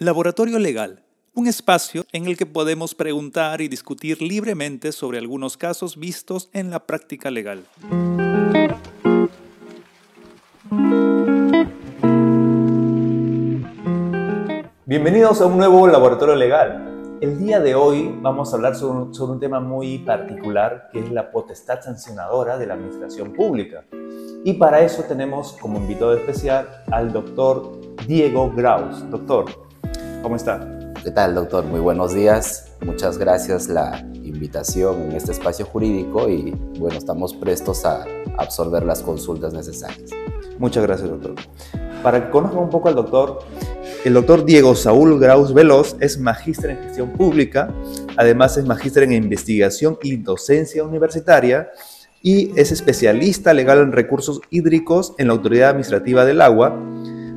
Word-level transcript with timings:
Laboratorio 0.00 0.60
Legal, 0.60 1.02
un 1.34 1.48
espacio 1.48 2.04
en 2.12 2.26
el 2.26 2.36
que 2.36 2.46
podemos 2.46 2.94
preguntar 2.94 3.60
y 3.60 3.66
discutir 3.66 4.22
libremente 4.22 4.92
sobre 4.92 5.18
algunos 5.18 5.56
casos 5.56 5.96
vistos 5.96 6.50
en 6.52 6.70
la 6.70 6.86
práctica 6.86 7.32
legal. 7.32 7.64
Bienvenidos 14.86 15.40
a 15.40 15.46
un 15.46 15.56
nuevo 15.56 15.88
Laboratorio 15.88 16.36
Legal. 16.36 17.18
El 17.20 17.36
día 17.36 17.58
de 17.58 17.74
hoy 17.74 18.16
vamos 18.22 18.52
a 18.52 18.56
hablar 18.56 18.76
sobre 18.76 19.00
un, 19.00 19.12
sobre 19.12 19.32
un 19.32 19.40
tema 19.40 19.58
muy 19.58 19.98
particular 19.98 20.90
que 20.92 21.00
es 21.00 21.10
la 21.10 21.32
potestad 21.32 21.80
sancionadora 21.80 22.56
de 22.56 22.66
la 22.66 22.74
administración 22.74 23.32
pública. 23.32 23.84
Y 24.44 24.52
para 24.52 24.80
eso 24.80 25.02
tenemos 25.08 25.54
como 25.54 25.78
invitado 25.78 26.14
especial 26.14 26.84
al 26.92 27.12
doctor 27.12 27.96
Diego 28.06 28.52
Graus. 28.54 29.10
Doctor, 29.10 29.67
¿Cómo 30.28 30.36
está? 30.36 30.92
¿Qué 31.02 31.10
tal, 31.10 31.34
doctor? 31.34 31.64
Muy 31.64 31.80
buenos 31.80 32.12
días. 32.12 32.72
Muchas 32.84 33.16
gracias 33.16 33.66
la 33.66 34.06
invitación 34.12 35.04
en 35.04 35.12
este 35.12 35.32
espacio 35.32 35.64
jurídico 35.64 36.28
y 36.28 36.50
bueno, 36.78 36.98
estamos 36.98 37.32
prestos 37.32 37.86
a 37.86 38.04
absorber 38.36 38.82
las 38.82 39.00
consultas 39.00 39.54
necesarias. 39.54 40.10
Muchas 40.58 40.82
gracias, 40.82 41.08
doctor. 41.08 41.34
Para 42.02 42.22
que 42.22 42.30
conozcan 42.30 42.64
un 42.64 42.68
poco 42.68 42.88
al 42.88 42.96
doctor, 42.96 43.38
el 44.04 44.12
doctor 44.12 44.44
Diego 44.44 44.74
Saúl 44.74 45.18
Graus 45.18 45.54
Veloz 45.54 45.96
es 45.98 46.20
magíster 46.20 46.72
en 46.72 46.82
gestión 46.82 47.08
pública, 47.12 47.72
además 48.18 48.58
es 48.58 48.66
magíster 48.66 49.04
en 49.04 49.14
investigación 49.14 49.96
y 50.02 50.18
docencia 50.18 50.84
universitaria 50.84 51.70
y 52.20 52.52
es 52.60 52.70
especialista 52.70 53.54
legal 53.54 53.78
en 53.78 53.92
recursos 53.92 54.42
hídricos 54.50 55.14
en 55.16 55.28
la 55.28 55.32
Autoridad 55.32 55.70
Administrativa 55.70 56.26
del 56.26 56.42
Agua 56.42 56.78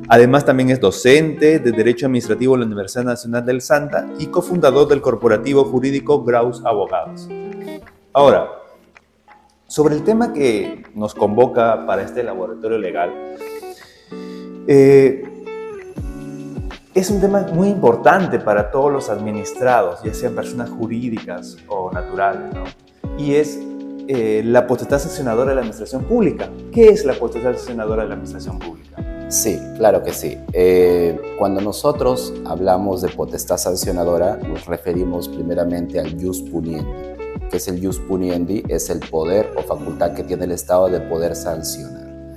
Además, 0.08 0.44
también 0.44 0.70
es 0.70 0.80
docente 0.80 1.58
de 1.58 1.72
Derecho 1.72 2.06
Administrativo 2.06 2.54
en 2.54 2.60
la 2.60 2.66
Universidad 2.66 3.04
Nacional 3.04 3.44
del 3.44 3.60
Santa 3.60 4.08
y 4.18 4.26
cofundador 4.26 4.88
del 4.88 5.00
corporativo 5.00 5.64
jurídico 5.64 6.22
Graus 6.22 6.62
Abogados. 6.64 7.28
Ahora, 8.12 8.50
sobre 9.66 9.94
el 9.94 10.04
tema 10.04 10.32
que 10.32 10.84
nos 10.94 11.14
convoca 11.14 11.86
para 11.86 12.02
este 12.02 12.22
laboratorio 12.22 12.78
legal, 12.78 13.10
eh, 14.66 15.24
es 16.94 17.10
un 17.10 17.20
tema 17.20 17.46
muy 17.54 17.68
importante 17.68 18.38
para 18.38 18.70
todos 18.70 18.92
los 18.92 19.08
administrados, 19.08 20.02
ya 20.02 20.12
sean 20.12 20.34
personas 20.34 20.68
jurídicas 20.68 21.56
o 21.68 21.90
naturales, 21.90 22.52
¿no? 22.54 22.64
Y 23.16 23.34
es 23.34 23.58
eh, 24.08 24.42
la 24.44 24.66
potestad 24.66 24.98
sancionadora 24.98 25.50
de 25.50 25.54
la 25.54 25.60
administración 25.62 26.04
pública. 26.04 26.50
¿Qué 26.70 26.88
es 26.88 27.04
la 27.06 27.14
potestad 27.14 27.54
sancionadora 27.54 28.02
de 28.02 28.08
la 28.08 28.14
administración 28.14 28.58
pública? 28.58 29.11
Sí, 29.32 29.58
claro 29.78 30.02
que 30.02 30.12
sí. 30.12 30.36
Eh, 30.52 31.18
cuando 31.38 31.62
nosotros 31.62 32.34
hablamos 32.44 33.00
de 33.00 33.08
potestad 33.08 33.56
sancionadora, 33.56 34.36
nos 34.36 34.66
referimos 34.66 35.26
primeramente 35.26 35.98
al 35.98 36.22
jus 36.22 36.42
puniendi. 36.42 36.84
¿Qué 37.50 37.56
es 37.56 37.66
el 37.66 37.82
jus 37.82 37.98
puniendi? 37.98 38.62
Es 38.68 38.90
el 38.90 39.00
poder 39.00 39.50
o 39.56 39.62
facultad 39.62 40.12
que 40.12 40.22
tiene 40.22 40.44
el 40.44 40.50
Estado 40.50 40.90
de 40.90 41.00
poder 41.00 41.34
sancionar. 41.34 42.36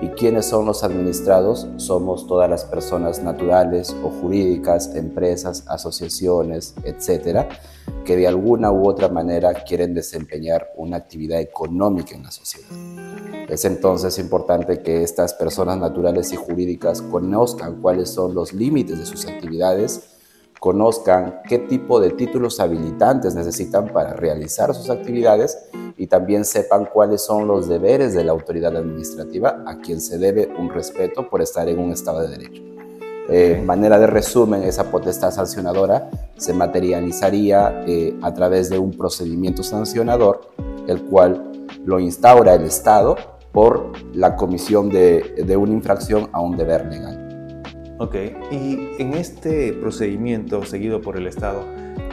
¿Y 0.00 0.10
quiénes 0.10 0.46
son 0.46 0.64
los 0.64 0.84
administrados? 0.84 1.66
Somos 1.76 2.28
todas 2.28 2.48
las 2.48 2.64
personas 2.64 3.20
naturales 3.20 3.92
o 4.04 4.08
jurídicas, 4.08 4.94
empresas, 4.94 5.64
asociaciones, 5.66 6.76
etcétera, 6.84 7.48
que 8.04 8.14
de 8.14 8.28
alguna 8.28 8.70
u 8.70 8.88
otra 8.88 9.08
manera 9.08 9.52
quieren 9.64 9.92
desempeñar 9.92 10.68
una 10.76 10.98
actividad 10.98 11.40
económica 11.40 12.14
en 12.14 12.22
la 12.22 12.30
sociedad. 12.30 12.68
Es 13.48 13.64
entonces 13.64 14.18
importante 14.18 14.82
que 14.82 15.02
estas 15.02 15.32
personas 15.32 15.78
naturales 15.78 16.32
y 16.32 16.36
jurídicas 16.36 17.00
conozcan 17.00 17.80
cuáles 17.80 18.10
son 18.10 18.34
los 18.34 18.52
límites 18.52 18.98
de 18.98 19.06
sus 19.06 19.26
actividades, 19.26 20.18
conozcan 20.60 21.40
qué 21.48 21.58
tipo 21.58 21.98
de 21.98 22.10
títulos 22.10 22.60
habilitantes 22.60 23.34
necesitan 23.34 23.88
para 23.88 24.12
realizar 24.12 24.74
sus 24.74 24.90
actividades 24.90 25.56
y 25.96 26.08
también 26.08 26.44
sepan 26.44 26.90
cuáles 26.92 27.22
son 27.22 27.48
los 27.48 27.68
deberes 27.68 28.12
de 28.12 28.22
la 28.22 28.32
autoridad 28.32 28.76
administrativa 28.76 29.62
a 29.66 29.78
quien 29.78 30.02
se 30.02 30.18
debe 30.18 30.46
un 30.58 30.68
respeto 30.68 31.30
por 31.30 31.40
estar 31.40 31.68
en 31.70 31.78
un 31.78 31.92
Estado 31.92 32.20
de 32.20 32.28
Derecho. 32.28 32.62
En 33.30 33.64
manera 33.64 33.98
de 33.98 34.06
resumen, 34.06 34.62
esa 34.62 34.90
potestad 34.90 35.30
sancionadora 35.30 36.10
se 36.36 36.52
materializaría 36.52 37.84
eh, 37.86 38.18
a 38.22 38.32
través 38.32 38.68
de 38.68 38.78
un 38.78 38.96
procedimiento 38.96 39.62
sancionador, 39.62 40.50
el 40.86 41.02
cual 41.04 41.66
lo 41.84 41.98
instaura 42.00 42.54
el 42.54 42.64
Estado 42.64 43.37
por 43.52 43.92
la 44.14 44.36
comisión 44.36 44.88
de, 44.88 45.44
de 45.44 45.56
una 45.56 45.72
infracción 45.72 46.28
a 46.32 46.40
un 46.40 46.56
deber 46.56 46.86
legal. 46.86 47.28
Ok, 48.00 48.14
y 48.52 49.02
en 49.02 49.14
este 49.14 49.72
procedimiento 49.72 50.64
seguido 50.64 51.00
por 51.00 51.16
el 51.16 51.26
Estado, 51.26 51.64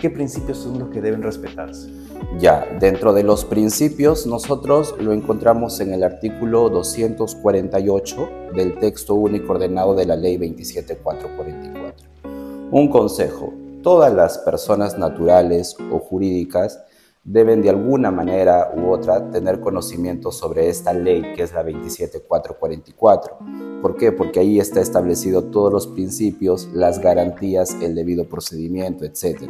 ¿qué 0.02 0.10
principios 0.10 0.58
son 0.58 0.80
los 0.80 0.90
que 0.90 1.00
deben 1.00 1.22
respetarse? 1.22 1.92
Ya, 2.40 2.66
dentro 2.80 3.14
de 3.14 3.22
los 3.24 3.46
principios 3.46 4.26
nosotros 4.26 4.96
lo 5.00 5.14
encontramos 5.14 5.80
en 5.80 5.94
el 5.94 6.04
artículo 6.04 6.70
248 6.70 8.30
del 8.56 8.80
texto 8.80 9.14
único 9.14 9.54
ordenado 9.54 9.94
de 9.94 10.06
la 10.06 10.16
ley 10.16 10.38
27444. 10.38 12.08
Un 12.72 12.90
consejo, 12.90 13.54
todas 13.84 14.12
las 14.12 14.40
personas 14.40 14.98
naturales 14.98 15.78
o 15.92 16.00
jurídicas 16.00 16.84
deben 17.26 17.64
de 17.64 17.72
alguna 17.72 18.12
manera 18.12 18.72
u 18.78 18.92
otra 18.92 19.32
tener 19.32 19.60
conocimiento 19.60 20.32
sobre 20.32 20.70
esta 20.70 20.94
ley 20.94 21.34
que 21.36 21.42
es 21.42 21.54
la 21.54 21.64
27444. 21.64 23.38
¿Por 23.82 23.98
qué? 23.98 24.12
Porque 24.12 24.40
ahí 24.40 24.60
está 24.60 24.80
establecido 24.80 25.46
todos 25.46 25.74
los 25.74 25.88
principios, 25.88 26.70
las 26.72 27.00
garantías, 27.00 27.76
el 27.82 27.96
debido 27.96 28.30
procedimiento, 28.30 29.06
etc. 29.06 29.50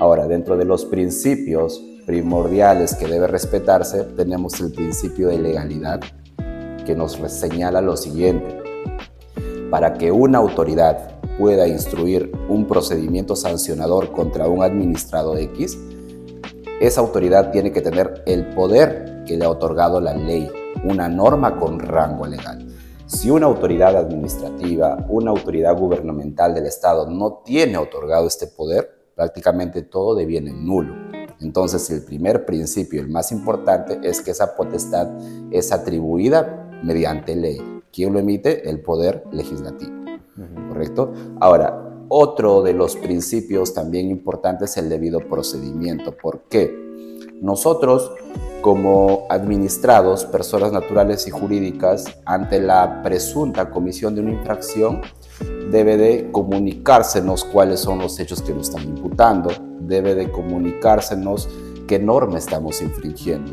Ahora, 0.00 0.26
dentro 0.26 0.56
de 0.56 0.64
los 0.64 0.84
principios 0.84 1.80
primordiales 2.06 2.96
que 2.96 3.06
debe 3.06 3.28
respetarse, 3.28 4.02
tenemos 4.02 4.60
el 4.60 4.72
principio 4.72 5.28
de 5.28 5.38
legalidad, 5.38 6.00
que 6.84 6.96
nos 6.96 7.12
señala 7.28 7.80
lo 7.80 7.96
siguiente. 7.96 8.58
Para 9.70 9.94
que 9.94 10.10
una 10.10 10.38
autoridad 10.38 11.20
pueda 11.38 11.68
instruir 11.68 12.32
un 12.48 12.66
procedimiento 12.66 13.36
sancionador 13.36 14.10
contra 14.12 14.48
un 14.48 14.62
administrado 14.62 15.36
X, 15.36 15.78
esa 16.80 17.00
autoridad 17.00 17.50
tiene 17.50 17.72
que 17.72 17.80
tener 17.80 18.22
el 18.26 18.48
poder 18.50 19.24
que 19.26 19.36
le 19.36 19.44
ha 19.46 19.50
otorgado 19.50 20.00
la 20.00 20.14
ley, 20.14 20.50
una 20.84 21.08
norma 21.08 21.56
con 21.58 21.78
rango 21.78 22.26
legal. 22.26 22.66
Si 23.06 23.30
una 23.30 23.46
autoridad 23.46 23.96
administrativa, 23.96 25.06
una 25.08 25.30
autoridad 25.30 25.76
gubernamental 25.78 26.54
del 26.54 26.66
Estado 26.66 27.08
no 27.08 27.42
tiene 27.44 27.78
otorgado 27.78 28.26
este 28.26 28.46
poder, 28.46 28.90
prácticamente 29.14 29.82
todo 29.82 30.14
deviene 30.14 30.52
nulo. 30.52 30.94
Entonces 31.40 31.88
el 31.90 32.04
primer 32.04 32.44
principio, 32.44 33.00
el 33.00 33.08
más 33.08 33.32
importante, 33.32 33.98
es 34.02 34.20
que 34.20 34.32
esa 34.32 34.54
potestad 34.54 35.08
es 35.50 35.72
atribuida 35.72 36.68
mediante 36.82 37.36
ley. 37.36 37.58
¿Quién 37.90 38.12
lo 38.12 38.18
emite? 38.18 38.68
El 38.68 38.82
poder 38.82 39.24
legislativo. 39.32 39.92
¿Correcto? 40.68 41.14
Ahora, 41.40 41.85
otro 42.08 42.62
de 42.62 42.72
los 42.72 42.96
principios 42.96 43.74
también 43.74 44.10
importantes 44.10 44.72
es 44.72 44.76
el 44.78 44.88
debido 44.88 45.20
procedimiento. 45.20 46.16
¿Por 46.16 46.42
qué? 46.48 46.74
Nosotros, 47.40 48.12
como 48.62 49.26
administrados, 49.28 50.24
personas 50.24 50.72
naturales 50.72 51.26
y 51.26 51.30
jurídicas, 51.30 52.06
ante 52.24 52.60
la 52.60 53.02
presunta 53.02 53.70
comisión 53.70 54.14
de 54.14 54.22
una 54.22 54.32
infracción, 54.32 55.02
debe 55.70 55.96
de 55.96 56.30
comunicársenos 56.32 57.44
cuáles 57.44 57.80
son 57.80 57.98
los 57.98 58.18
hechos 58.18 58.40
que 58.42 58.54
nos 58.54 58.68
están 58.68 58.84
imputando, 58.84 59.50
debe 59.80 60.14
de 60.14 60.30
comunicársenos 60.30 61.48
qué 61.86 61.98
norma 61.98 62.38
estamos 62.38 62.80
infringiendo. 62.80 63.52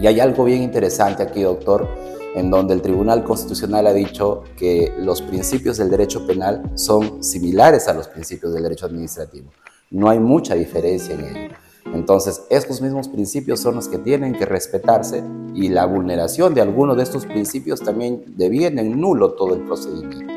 Y 0.00 0.06
hay 0.06 0.20
algo 0.20 0.44
bien 0.44 0.62
interesante 0.62 1.22
aquí, 1.22 1.42
doctor, 1.42 1.88
en 2.38 2.50
donde 2.50 2.74
el 2.74 2.82
Tribunal 2.82 3.24
Constitucional 3.24 3.86
ha 3.86 3.92
dicho 3.92 4.44
que 4.56 4.92
los 4.98 5.22
principios 5.22 5.76
del 5.76 5.90
derecho 5.90 6.26
penal 6.26 6.70
son 6.74 7.22
similares 7.22 7.88
a 7.88 7.94
los 7.94 8.08
principios 8.08 8.54
del 8.54 8.62
derecho 8.62 8.86
administrativo. 8.86 9.50
No 9.90 10.08
hay 10.08 10.20
mucha 10.20 10.54
diferencia 10.54 11.14
en 11.14 11.24
ello. 11.24 11.54
Entonces, 11.94 12.42
estos 12.50 12.80
mismos 12.80 13.08
principios 13.08 13.60
son 13.60 13.74
los 13.74 13.88
que 13.88 13.98
tienen 13.98 14.34
que 14.34 14.44
respetarse 14.44 15.24
y 15.54 15.68
la 15.68 15.86
vulneración 15.86 16.54
de 16.54 16.60
alguno 16.60 16.94
de 16.94 17.02
estos 17.02 17.26
principios 17.26 17.80
también 17.80 18.22
deviene 18.36 18.82
en 18.82 19.00
nulo 19.00 19.32
todo 19.32 19.54
el 19.54 19.62
procedimiento. 19.62 20.34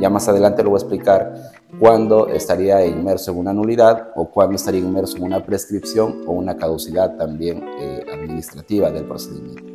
Ya 0.00 0.10
más 0.10 0.28
adelante 0.28 0.62
lo 0.62 0.70
voy 0.70 0.78
a 0.78 0.82
explicar 0.82 1.52
cuándo 1.78 2.28
estaría 2.28 2.84
inmerso 2.84 3.30
en 3.30 3.38
una 3.38 3.52
nulidad 3.54 4.10
o 4.16 4.28
cuándo 4.28 4.56
estaría 4.56 4.80
inmerso 4.80 5.16
en 5.16 5.22
una 5.24 5.44
prescripción 5.44 6.22
o 6.26 6.32
una 6.32 6.56
caducidad 6.56 7.16
también 7.16 7.64
eh, 7.80 8.04
administrativa 8.12 8.90
del 8.90 9.04
procedimiento. 9.04 9.67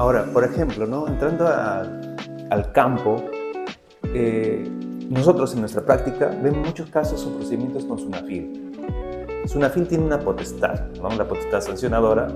Ahora, 0.00 0.24
por 0.32 0.44
ejemplo, 0.44 0.86
¿no? 0.86 1.06
entrando 1.06 1.46
al 1.46 2.72
campo, 2.72 3.22
eh, 4.14 4.66
nosotros 5.10 5.52
en 5.52 5.60
nuestra 5.60 5.82
práctica 5.82 6.34
vemos 6.42 6.68
muchos 6.68 6.88
casos 6.88 7.22
o 7.26 7.36
procedimientos 7.36 7.84
con 7.84 7.98
SUNAFIL. 7.98 8.72
SUNAFIL 9.44 9.88
tiene 9.88 10.04
una 10.06 10.18
potestad, 10.18 10.86
¿no? 11.02 11.10
la 11.10 11.28
potestad 11.28 11.60
sancionadora, 11.60 12.28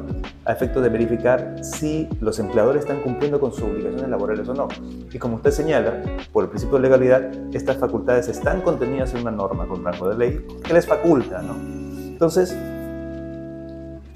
a 0.45 0.53
efecto 0.53 0.83
de 0.83 0.91
verificar 0.91 1.65
si 1.65 2.07
los 2.21 2.39
empleadores 2.39 2.83
están 2.83 3.01
cumpliendo 3.01 3.41
con 3.41 3.51
sus 3.51 3.63
obligaciones 3.63 4.11
laborales 4.11 4.47
o 4.47 4.53
no. 4.53 4.69
Y 5.11 5.19
como 5.19 5.37
usted 5.37 5.51
señala, 5.51 6.03
por 6.35 6.45
el 6.45 6.51
principio 6.51 6.77
de 6.77 6.83
legalidad, 6.83 7.31
estas 7.55 7.79
facultades 7.79 8.29
están 8.29 8.61
contenidas 8.61 9.15
en 9.15 9.23
una 9.23 9.31
norma 9.31 9.67
con 9.67 9.83
rango 9.83 10.11
de 10.11 10.19
ley 10.19 10.47
que 10.63 10.75
les 10.75 10.87
faculta. 10.87 11.41
¿no? 11.41 11.55
Entonces, 11.55 12.55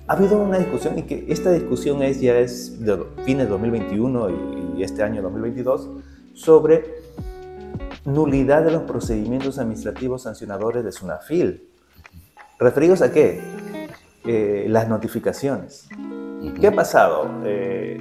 ha 0.09 0.15
habido 0.15 0.39
una 0.39 0.59
discusión 0.59 0.99
y 0.99 1.03
que 1.03 1.27
esta 1.29 1.53
discusión 1.53 2.03
es 2.03 2.21
ya 2.21 2.39
es 2.39 2.81
de 2.81 2.99
fines 3.25 3.45
de 3.45 3.51
2021 3.51 4.31
y, 4.31 4.79
y 4.79 4.83
este 4.83 5.03
año 5.03 5.21
2022 5.21 5.91
sobre 6.33 6.85
nulidad 8.07 8.65
de 8.65 8.71
los 8.71 8.83
procedimientos 8.83 9.59
administrativos 9.59 10.23
sancionadores 10.23 10.83
de 10.83 10.93
SUNAFIL. 10.93 11.69
¿Referidos 12.59 13.03
a 13.03 13.13
qué? 13.13 13.41
Eh, 14.25 14.67
las 14.69 14.89
notificaciones. 14.89 15.89
¿Qué 16.59 16.67
ha 16.67 16.73
pasado 16.73 17.31
eh, 17.45 17.99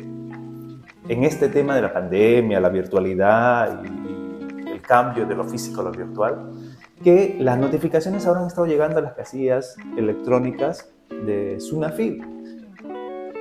en 1.08 1.24
este 1.24 1.50
tema 1.50 1.76
de 1.76 1.82
la 1.82 1.94
pandemia, 1.94 2.60
la 2.60 2.70
virtualidad 2.70 3.84
y 3.84 4.72
el 4.72 4.82
cambio 4.82 5.26
de 5.26 5.36
lo 5.36 5.44
físico 5.44 5.82
a 5.82 5.86
lo 5.86 5.92
virtual? 5.92 6.52
Que 7.04 7.36
las 7.40 7.60
notificaciones 7.60 8.26
ahora 8.26 8.42
han 8.42 8.48
estado 8.48 8.66
llegando 8.66 9.00
a 9.00 9.02
las 9.02 9.14
casillas 9.14 9.76
electrónicas 9.98 10.90
de 11.10 11.60
Sunafil. 11.60 12.22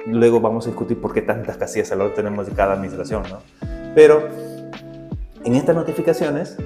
Luego 0.07 0.41
vamos 0.41 0.67
a 0.67 0.71
discutir 0.71 1.01
por 1.01 1.13
qué 1.13 1.23
tantas 1.23 1.57
casillas 1.57 1.91
ahora 1.93 2.15
tenemos 2.15 2.47
de 2.47 2.53
cada 2.53 2.75
administración, 2.75 3.23
¿no? 3.31 3.39
Pero 3.95 4.29
en 5.45 5.55
estas 5.55 5.75
notificaciones, 5.75 6.57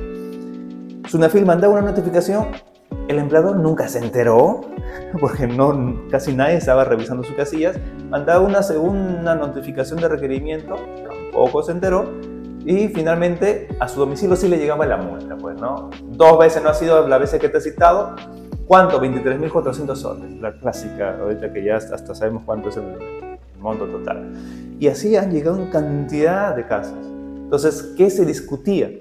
Sunafil 1.06 1.46
mandaba 1.46 1.74
una 1.74 1.82
notificación 1.82 2.48
el 3.10 3.18
empleador 3.18 3.56
nunca 3.56 3.88
se 3.88 3.98
enteró, 3.98 4.60
porque 5.20 5.48
no, 5.48 6.00
casi 6.10 6.32
nadie 6.32 6.56
estaba 6.56 6.84
revisando 6.84 7.24
sus 7.24 7.34
casillas. 7.34 7.76
Mandaba 8.08 8.40
una 8.40 8.62
segunda 8.62 9.34
notificación 9.34 10.00
de 10.00 10.08
requerimiento, 10.08 10.76
tampoco 11.08 11.62
se 11.64 11.72
enteró. 11.72 12.08
Y 12.64 12.86
finalmente 12.88 13.68
a 13.80 13.88
su 13.88 13.98
domicilio 13.98 14.36
sí 14.36 14.46
le 14.46 14.58
llegaba 14.58 14.86
la 14.86 14.96
multa, 14.96 15.36
pues, 15.36 15.60
¿no? 15.60 15.90
Dos 16.04 16.38
veces 16.38 16.62
no 16.62 16.68
ha 16.68 16.74
sido 16.74 17.08
la 17.08 17.18
vez 17.18 17.32
que 17.32 17.48
te 17.48 17.58
he 17.58 17.60
citado. 17.60 18.14
¿Cuánto? 18.70 19.02
23.400 19.02 19.96
soles, 19.96 20.40
la 20.40 20.52
clásica, 20.52 21.18
ahorita 21.20 21.52
que 21.52 21.64
ya 21.64 21.74
hasta 21.74 22.14
sabemos 22.14 22.44
cuánto 22.46 22.68
es 22.68 22.76
el 22.76 22.84
monto 23.58 23.84
total. 23.86 24.32
Y 24.78 24.86
así 24.86 25.16
han 25.16 25.32
llegado 25.32 25.60
en 25.60 25.72
cantidad 25.72 26.54
de 26.54 26.64
casos. 26.68 27.04
Entonces, 27.04 27.94
¿qué 27.96 28.08
se 28.10 28.24
discutía? 28.24 28.92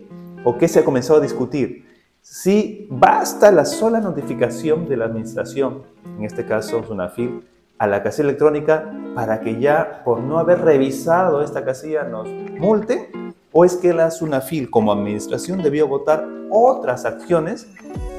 ¿O 0.44 0.58
qué 0.58 0.68
se 0.68 0.80
ha 0.80 0.84
comenzado 0.84 1.20
a 1.20 1.22
discutir? 1.22 1.86
Si 2.20 2.88
basta 2.90 3.52
la 3.52 3.64
sola 3.64 4.00
notificación 4.00 4.90
de 4.90 4.98
la 4.98 5.06
administración, 5.06 5.84
en 6.18 6.26
este 6.26 6.48
caso 6.48 6.84
SUNAFIL, 6.84 7.44
a 7.78 7.86
la 7.86 8.02
casilla 8.02 8.30
electrónica 8.30 8.92
para 9.14 9.40
que 9.40 9.60
ya 9.60 10.02
por 10.04 10.20
no 10.20 10.40
haber 10.40 10.62
revisado 10.62 11.44
esta 11.44 11.64
casilla 11.64 12.06
nos 12.06 12.28
multe, 12.28 13.12
o 13.52 13.66
es 13.66 13.76
que 13.78 13.94
la 13.94 14.12
SUNAFIL 14.12 14.70
como 14.70 14.92
administración 14.92 15.62
debió 15.62 15.88
votar 15.88 16.28
otras 16.52 17.06
acciones, 17.06 17.68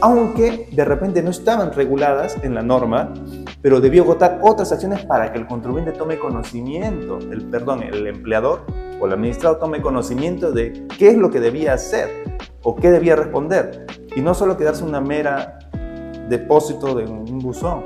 aunque 0.01 0.69
de 0.73 0.85
repente 0.85 1.23
no 1.23 1.31
estaban 1.31 1.73
reguladas 1.73 2.37
en 2.43 2.55
la 2.55 2.63
norma, 2.63 3.13
pero 3.63 3.81
debió 3.81 4.05
votar 4.05 4.41
otras 4.43 4.73
acciones 4.73 5.05
para 5.05 5.33
que 5.33 5.39
el 5.39 5.47
contribuyente 5.47 5.93
tome 5.93 6.19
conocimiento, 6.19 7.19
el 7.19 7.45
perdón, 7.45 7.83
el 7.83 8.07
empleador 8.07 8.65
o 9.01 9.07
el 9.07 9.13
administrado 9.13 9.57
tome 9.57 9.81
conocimiento 9.81 10.53
de 10.53 10.87
qué 10.99 11.11
es 11.11 11.17
lo 11.17 11.31
que 11.31 11.41
debía 11.41 11.75
hacer 11.75 12.09
o 12.63 12.77
qué 12.77 12.91
debía 12.91 13.17
responder 13.17 13.87
y 14.15 14.21
no 14.21 14.35
solo 14.35 14.57
quedarse 14.57 14.85
una 14.85 15.01
mera 15.01 15.59
depósito 16.29 16.95
de 16.95 17.05
un 17.05 17.39
buzón. 17.39 17.83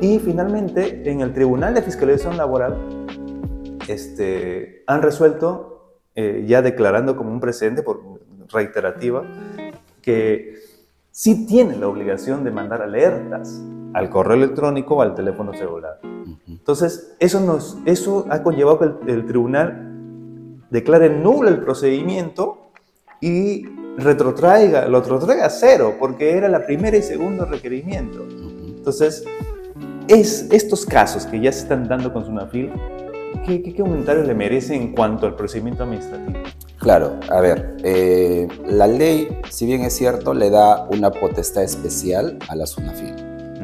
Y 0.00 0.18
finalmente, 0.18 1.02
en 1.10 1.20
el 1.20 1.32
Tribunal 1.32 1.74
de 1.74 1.82
Fiscalización 1.82 2.36
Laboral, 2.36 2.76
este, 3.86 4.82
han 4.86 5.02
resuelto, 5.02 5.69
eh, 6.20 6.44
ya 6.46 6.60
declarando 6.60 7.16
como 7.16 7.32
un 7.32 7.40
precedente 7.40 7.82
por 7.82 8.02
reiterativa, 8.52 9.24
que 10.02 10.56
sí 11.10 11.46
tienen 11.46 11.80
la 11.80 11.88
obligación 11.88 12.44
de 12.44 12.50
mandar 12.50 12.82
alertas 12.82 13.62
al 13.94 14.10
correo 14.10 14.36
electrónico 14.36 14.96
o 14.96 15.02
al 15.02 15.14
teléfono 15.14 15.54
celular. 15.54 15.98
Entonces, 16.46 17.16
eso, 17.18 17.40
nos, 17.40 17.78
eso 17.86 18.26
ha 18.28 18.42
conllevado 18.42 18.78
que 18.78 18.84
el, 18.84 19.18
el 19.18 19.26
tribunal 19.26 20.60
declare 20.68 21.08
nulo 21.08 21.48
el 21.48 21.60
procedimiento 21.60 22.70
y 23.22 23.64
retrotraiga, 23.96 24.86
lo 24.88 25.00
retrotraiga 25.00 25.46
a 25.46 25.50
cero, 25.50 25.94
porque 25.98 26.36
era 26.36 26.48
la 26.48 26.66
primera 26.66 26.98
y 26.98 27.02
segundo 27.02 27.46
requerimiento. 27.46 28.26
Entonces, 28.76 29.24
es 30.06 30.48
estos 30.50 30.84
casos 30.84 31.24
que 31.24 31.40
ya 31.40 31.50
se 31.50 31.60
están 31.60 31.88
dando 31.88 32.12
con 32.12 32.26
Sunafil, 32.26 32.72
¿qué, 33.46 33.62
qué, 33.62 33.74
comentarios 33.74 34.26
le 34.26 34.34
merece 34.34 34.74
en 34.74 34.92
cuanto 34.92 35.26
al 35.26 35.36
procedimiento 35.36 35.84
administrativo? 35.84 36.38
Claro, 36.78 37.18
a 37.30 37.40
ver, 37.40 37.76
eh, 37.84 38.48
la 38.66 38.86
ley, 38.86 39.28
si 39.50 39.66
bien 39.66 39.82
es 39.82 39.94
cierto, 39.94 40.34
le 40.34 40.50
da 40.50 40.88
una 40.90 41.10
potestad 41.10 41.62
especial 41.62 42.38
a 42.48 42.56
la 42.56 42.66
SUNAFIL. 42.66 43.14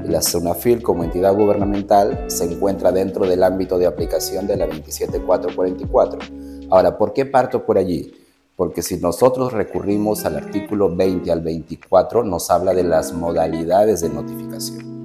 La 0.08 0.22
SUNAFIL 0.22 0.82
como 0.82 1.04
entidad 1.04 1.34
gubernamental 1.34 2.24
se 2.28 2.44
encuentra 2.44 2.92
dentro 2.92 3.26
del 3.26 3.42
ámbito 3.42 3.78
de 3.78 3.86
aplicación 3.86 4.46
de 4.46 4.56
la 4.56 4.66
27444. 4.66 6.20
Ahora, 6.70 6.96
¿por 6.98 7.12
qué 7.12 7.26
parto 7.26 7.64
por 7.64 7.78
allí? 7.78 8.12
porque 8.56 8.80
si 8.82 8.96
nosotros 8.96 9.52
recurrimos 9.52 10.24
al 10.24 10.36
artículo 10.36 10.94
20 10.94 11.30
al 11.30 11.42
24, 11.42 12.24
nos 12.24 12.50
habla 12.50 12.72
de 12.72 12.84
las 12.84 13.12
modalidades 13.12 14.00
de 14.00 14.08
notificación. 14.08 14.95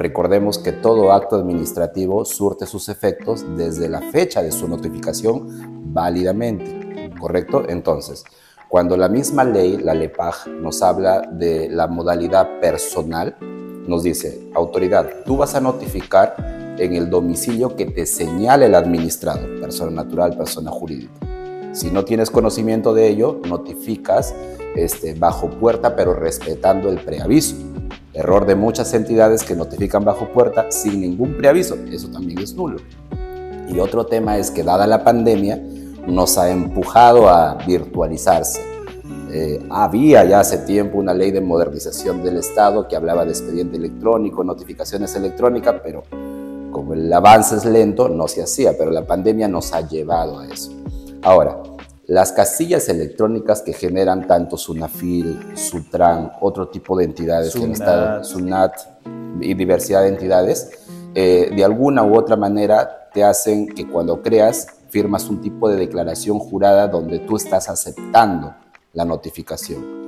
Recordemos 0.00 0.56
que 0.56 0.72
todo 0.72 1.12
acto 1.12 1.36
administrativo 1.36 2.24
surte 2.24 2.64
sus 2.64 2.88
efectos 2.88 3.44
desde 3.54 3.86
la 3.86 4.00
fecha 4.00 4.42
de 4.42 4.50
su 4.50 4.66
notificación 4.66 5.92
válidamente, 5.92 7.10
¿correcto? 7.20 7.64
Entonces, 7.68 8.24
cuando 8.70 8.96
la 8.96 9.10
misma 9.10 9.44
ley, 9.44 9.76
la 9.76 9.92
LEPAG, 9.92 10.48
nos 10.48 10.80
habla 10.80 11.20
de 11.30 11.68
la 11.68 11.86
modalidad 11.86 12.60
personal, 12.60 13.36
nos 13.86 14.02
dice, 14.02 14.48
autoridad, 14.54 15.06
tú 15.26 15.36
vas 15.36 15.54
a 15.54 15.60
notificar 15.60 16.34
en 16.78 16.94
el 16.94 17.10
domicilio 17.10 17.76
que 17.76 17.84
te 17.84 18.06
señale 18.06 18.64
el 18.64 18.76
administrador, 18.76 19.60
persona 19.60 19.90
natural, 19.90 20.34
persona 20.34 20.70
jurídica. 20.70 21.12
Si 21.72 21.90
no 21.90 22.06
tienes 22.06 22.30
conocimiento 22.30 22.94
de 22.94 23.06
ello, 23.06 23.38
notificas 23.46 24.34
este, 24.76 25.12
bajo 25.12 25.50
puerta, 25.50 25.94
pero 25.94 26.14
respetando 26.14 26.88
el 26.88 27.04
preaviso. 27.04 27.54
Error 28.12 28.46
de 28.46 28.56
muchas 28.56 28.92
entidades 28.94 29.44
que 29.44 29.54
notifican 29.54 30.04
bajo 30.04 30.28
puerta 30.28 30.70
sin 30.70 31.00
ningún 31.00 31.36
preaviso. 31.36 31.76
Eso 31.90 32.08
también 32.08 32.38
es 32.40 32.54
nulo. 32.54 32.78
Y 33.68 33.78
otro 33.78 34.06
tema 34.06 34.36
es 34.38 34.50
que 34.50 34.64
dada 34.64 34.86
la 34.86 35.04
pandemia, 35.04 35.62
nos 36.06 36.38
ha 36.38 36.50
empujado 36.50 37.28
a 37.28 37.54
virtualizarse. 37.66 38.60
Eh, 39.32 39.64
había 39.70 40.24
ya 40.24 40.40
hace 40.40 40.58
tiempo 40.58 40.98
una 40.98 41.14
ley 41.14 41.30
de 41.30 41.40
modernización 41.40 42.22
del 42.22 42.38
Estado 42.38 42.88
que 42.88 42.96
hablaba 42.96 43.24
de 43.24 43.30
expediente 43.30 43.76
electrónico, 43.76 44.42
notificaciones 44.42 45.14
electrónicas, 45.14 45.76
pero 45.84 46.02
como 46.72 46.94
el 46.94 47.12
avance 47.12 47.56
es 47.56 47.64
lento, 47.64 48.08
no 48.08 48.26
se 48.26 48.42
hacía, 48.42 48.76
pero 48.76 48.90
la 48.90 49.06
pandemia 49.06 49.46
nos 49.46 49.72
ha 49.72 49.86
llevado 49.86 50.40
a 50.40 50.46
eso. 50.48 50.72
Ahora, 51.22 51.58
las 52.10 52.32
casillas 52.32 52.88
electrónicas 52.88 53.62
que 53.62 53.72
generan 53.72 54.26
tanto 54.26 54.56
Sunafil, 54.56 55.38
Sutran, 55.54 56.32
otro 56.40 56.66
tipo 56.66 56.98
de 56.98 57.04
entidades, 57.04 57.52
Sunat, 57.52 58.24
Sunat 58.24 58.72
y 59.40 59.54
diversidad 59.54 60.02
de 60.02 60.08
entidades, 60.08 60.72
eh, 61.14 61.52
de 61.54 61.64
alguna 61.64 62.02
u 62.02 62.16
otra 62.18 62.34
manera 62.34 63.08
te 63.14 63.22
hacen 63.22 63.68
que 63.68 63.88
cuando 63.88 64.22
creas 64.22 64.66
firmas 64.88 65.28
un 65.28 65.40
tipo 65.40 65.68
de 65.68 65.76
declaración 65.76 66.40
jurada 66.40 66.88
donde 66.88 67.20
tú 67.20 67.36
estás 67.36 67.68
aceptando 67.68 68.56
la 68.92 69.04
notificación. 69.04 70.00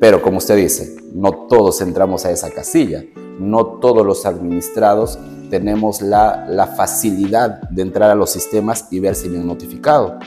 Pero, 0.00 0.22
como 0.22 0.38
usted 0.38 0.56
dice, 0.56 0.96
no 1.12 1.46
todos 1.48 1.82
entramos 1.82 2.24
a 2.24 2.30
esa 2.30 2.50
casilla, 2.50 3.04
no 3.38 3.78
todos 3.78 4.06
los 4.06 4.24
administrados 4.24 5.18
tenemos 5.50 6.00
la, 6.00 6.46
la 6.48 6.66
facilidad 6.66 7.60
de 7.68 7.82
entrar 7.82 8.10
a 8.10 8.14
los 8.14 8.30
sistemas 8.30 8.88
y 8.90 9.00
ver 9.00 9.14
si 9.14 9.28
me 9.28 9.38
han 9.38 9.46
notificado 9.46 10.18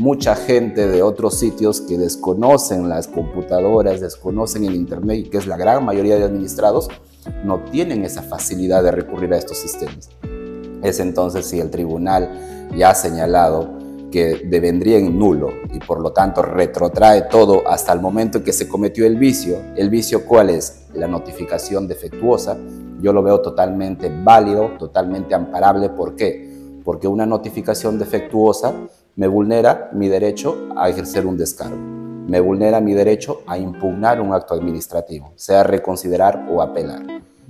mucha 0.00 0.34
gente 0.34 0.88
de 0.88 1.02
otros 1.02 1.38
sitios 1.38 1.82
que 1.82 1.98
desconocen 1.98 2.88
las 2.88 3.06
computadoras, 3.06 4.00
desconocen 4.00 4.64
el 4.64 4.74
Internet 4.74 5.28
que 5.30 5.36
es 5.36 5.46
la 5.46 5.58
gran 5.58 5.84
mayoría 5.84 6.16
de 6.16 6.24
administrados, 6.24 6.88
no 7.44 7.64
tienen 7.64 8.02
esa 8.06 8.22
facilidad 8.22 8.82
de 8.82 8.92
recurrir 8.92 9.34
a 9.34 9.36
estos 9.36 9.58
sistemas. 9.58 10.08
Es 10.82 11.00
entonces 11.00 11.44
si 11.44 11.60
el 11.60 11.70
tribunal 11.70 12.30
ya 12.74 12.90
ha 12.90 12.94
señalado 12.94 13.78
que 14.10 14.46
devendría 14.48 14.96
en 14.96 15.18
nulo 15.18 15.50
y 15.70 15.78
por 15.80 16.00
lo 16.00 16.12
tanto 16.12 16.40
retrotrae 16.40 17.22
todo 17.30 17.68
hasta 17.68 17.92
el 17.92 18.00
momento 18.00 18.38
en 18.38 18.44
que 18.44 18.54
se 18.54 18.66
cometió 18.66 19.04
el 19.04 19.16
vicio. 19.16 19.58
¿El 19.76 19.90
vicio 19.90 20.24
cuál 20.24 20.48
es? 20.48 20.86
La 20.94 21.08
notificación 21.08 21.86
defectuosa. 21.86 22.56
Yo 23.02 23.12
lo 23.12 23.22
veo 23.22 23.42
totalmente 23.42 24.10
válido, 24.24 24.70
totalmente 24.78 25.34
amparable. 25.34 25.90
¿Por 25.90 26.16
qué? 26.16 26.80
Porque 26.84 27.06
una 27.06 27.26
notificación 27.26 27.98
defectuosa 27.98 28.72
me 29.16 29.26
vulnera 29.26 29.90
mi 29.92 30.08
derecho 30.08 30.68
a 30.76 30.88
ejercer 30.88 31.26
un 31.26 31.36
descargo, 31.36 31.76
me 31.76 32.40
vulnera 32.40 32.80
mi 32.80 32.94
derecho 32.94 33.42
a 33.46 33.58
impugnar 33.58 34.20
un 34.20 34.32
acto 34.32 34.54
administrativo, 34.54 35.32
sea 35.36 35.62
reconsiderar 35.62 36.46
o 36.50 36.62
apelar. 36.62 37.02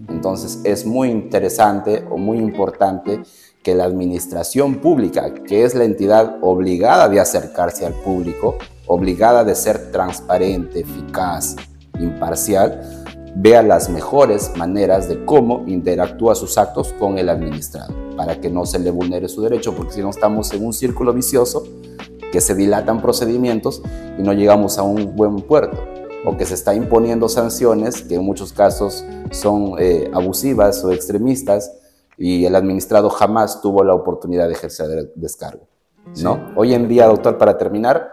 Entonces 0.09 0.61
es 0.65 0.87
muy 0.87 1.11
interesante 1.11 2.05
o 2.11 2.17
muy 2.17 2.39
importante 2.39 3.23
que 3.63 3.75
la 3.75 3.85
administración 3.85 4.77
pública, 4.77 5.35
que 5.35 5.65
es 5.65 5.75
la 5.75 5.85
entidad 5.85 6.37
obligada 6.41 7.09
de 7.09 7.21
acercarse 7.21 7.85
al 7.85 7.93
público, 7.93 8.57
obligada 8.87 9.45
de 9.45 9.55
ser 9.55 9.93
transparente, 9.93 10.81
eficaz, 10.81 11.57
imparcial, 11.99 12.81
vea 13.37 13.63
las 13.63 13.89
mejores 13.91 14.57
maneras 14.57 15.09
de 15.09 15.25
cómo 15.25 15.65
interactúa 15.67 16.35
sus 16.35 16.59
actos 16.59 16.93
con 16.99 17.19
el 17.19 17.29
administrado, 17.29 17.95
para 18.21 18.39
que 18.39 18.51
no 18.51 18.67
se 18.67 18.79
le 18.79 18.91
vulnere 18.91 19.31
su 19.31 19.41
derecho, 19.41 19.75
porque 19.75 19.95
si 19.95 20.03
no 20.03 20.11
estamos 20.11 20.53
en 20.53 20.63
un 20.63 20.75
círculo 20.75 21.15
vicioso 21.15 21.65
que 22.31 22.43
se 22.43 22.55
dilatan 22.55 23.01
procedimientos 23.01 23.81
y 24.19 24.23
no 24.23 24.35
llegamos 24.35 24.77
a 24.77 24.83
un 24.83 25.17
buen 25.17 25.37
puerto, 25.37 25.83
o 26.27 26.37
que 26.37 26.45
se 26.45 26.53
está 26.53 26.75
imponiendo 26.75 27.31
sanciones 27.31 28.03
que 28.03 28.17
en 28.17 28.23
muchos 28.23 28.53
casos 28.53 29.07
son 29.31 29.77
eh, 29.79 30.11
abusivas 30.13 30.85
o 30.85 30.93
extremistas 30.93 31.73
y 32.19 32.45
el 32.45 32.57
administrado 32.57 33.09
jamás 33.09 33.63
tuvo 33.63 33.83
la 33.85 33.95
oportunidad 33.95 34.49
de 34.49 34.53
ejercer 34.53 34.91
el 34.91 35.13
descargo. 35.15 35.67
¿no? 36.23 36.53
Hoy 36.57 36.75
en 36.75 36.89
día, 36.89 37.07
doctor, 37.07 37.39
para 37.39 37.57
terminar, 37.57 38.07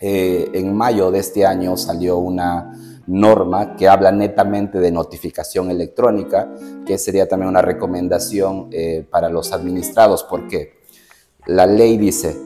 eh, 0.00 0.52
en 0.54 0.74
mayo 0.74 1.10
de 1.10 1.18
este 1.18 1.44
año 1.44 1.76
salió 1.76 2.16
una 2.16 2.72
norma 3.06 3.76
que 3.76 3.88
habla 3.88 4.12
netamente 4.12 4.78
de 4.78 4.90
notificación 4.90 5.70
electrónica, 5.70 6.52
que 6.86 6.98
sería 6.98 7.28
también 7.28 7.48
una 7.48 7.62
recomendación 7.62 8.68
eh, 8.72 9.06
para 9.10 9.28
los 9.28 9.52
administrados, 9.52 10.24
porque 10.24 10.78
la 11.46 11.66
ley 11.66 11.96
dice, 11.98 12.36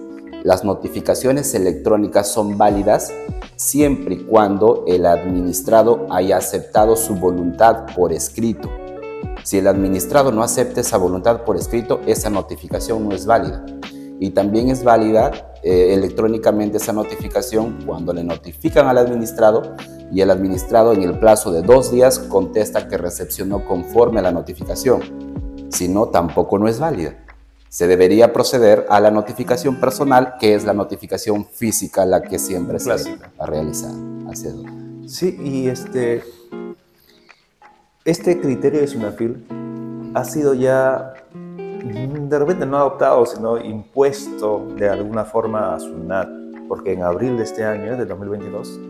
las 0.45 0.65
notificaciones 0.65 1.55
electrónicas 1.55 2.29
son 2.33 2.57
válidas 2.57 3.13
siempre 3.57 4.15
y 4.15 4.25
cuando 4.25 4.85
el 4.87 5.07
administrado 5.07 6.07
haya 6.11 6.37
aceptado 6.37 6.97
su 6.97 7.17
voluntad 7.17 7.87
por 7.97 8.13
escrito. 8.13 8.71
Si 9.43 9.59
el 9.59 9.67
administrado 9.67 10.31
no 10.31 10.43
acepta 10.43 10.81
esa 10.81 10.97
voluntad 10.97 11.45
por 11.45 11.57
escrito, 11.57 12.01
esa 12.07 12.31
notificación 12.31 13.09
no 13.09 13.15
es 13.15 13.27
válida. 13.27 13.65
Y 14.21 14.31
también 14.31 14.69
es 14.69 14.85
válida 14.85 15.48
eh, 15.63 15.95
electrónicamente 15.95 16.77
esa 16.77 16.93
notificación 16.93 17.79
cuando 17.85 18.13
le 18.13 18.25
notifican 18.25 18.87
al 18.87 18.99
administrado 18.99 19.77
y 20.13 20.21
el 20.21 20.31
administrado 20.31 20.93
en 20.93 21.03
el 21.03 21.19
plazo 21.19 21.53
de 21.53 21.63
dos 21.63 21.91
días 21.91 22.19
contesta 22.19 22.89
que 22.89 22.97
recepcionó 22.97 23.65
conforme 23.65 24.21
a 24.21 24.23
la 24.23 24.33
notificación. 24.33 25.03
Si 25.71 25.89
no, 25.89 26.07
tampoco 26.07 26.59
no 26.59 26.69
es 26.69 26.79
válida. 26.79 27.15
Se 27.69 27.87
debería 27.87 28.33
proceder 28.33 28.87
a 28.89 28.99
la 29.01 29.11
notificación 29.11 29.79
personal, 29.79 30.35
que 30.41 30.55
es 30.55 30.65
la 30.65 30.73
notificación 30.73 31.45
física, 31.45 32.07
la 32.07 32.23
que 32.23 32.39
siempre 32.39 32.79
se 32.79 32.91
ha 33.39 33.47
realizado. 33.47 33.95
Sí, 35.07 35.39
y 35.43 35.69
este, 35.69 36.23
este 38.05 38.41
criterio 38.41 38.81
de 38.81 38.87
Sunafil 38.87 39.47
ha 40.15 40.25
sido 40.25 40.55
ya, 40.55 41.13
de 41.89 42.39
repente 42.39 42.67
no 42.67 42.77
adoptado, 42.77 43.25
sino 43.27 43.59
impuesto 43.59 44.67
de 44.77 44.89
alguna 44.89 45.25
forma 45.25 45.75
a 45.75 45.81
SUNAT, 45.81 46.29
porque 46.69 46.93
en 46.93 47.03
abril 47.03 47.37
de 47.37 47.45
este 47.45 47.65
año, 47.65 47.97
de 47.97 48.05
2022, 48.05 48.81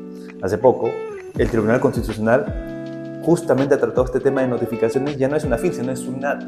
hace 0.42 0.58
poco, 0.58 0.90
el 1.36 1.50
Tribunal 1.50 1.80
Constitucional 1.80 3.20
justamente 3.22 3.74
ha 3.74 3.78
tratado 3.78 4.04
este 4.04 4.20
tema 4.20 4.40
de 4.40 4.48
notificaciones, 4.48 5.16
ya 5.16 5.28
no 5.28 5.36
es 5.36 5.44
una 5.44 5.58
FIL, 5.58 5.72
sino 5.72 5.92
es 5.92 6.00
un 6.00 6.20
NAT. 6.20 6.44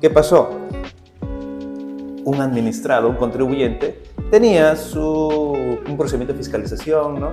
¿Qué 0.00 0.10
pasó? 0.10 0.50
Un 2.24 2.40
administrado, 2.40 3.08
un 3.08 3.16
contribuyente, 3.16 4.02
tenía 4.30 4.76
su, 4.76 5.02
un 5.02 5.96
procedimiento 5.96 6.32
de 6.32 6.38
fiscalización, 6.38 7.20
¿no? 7.20 7.30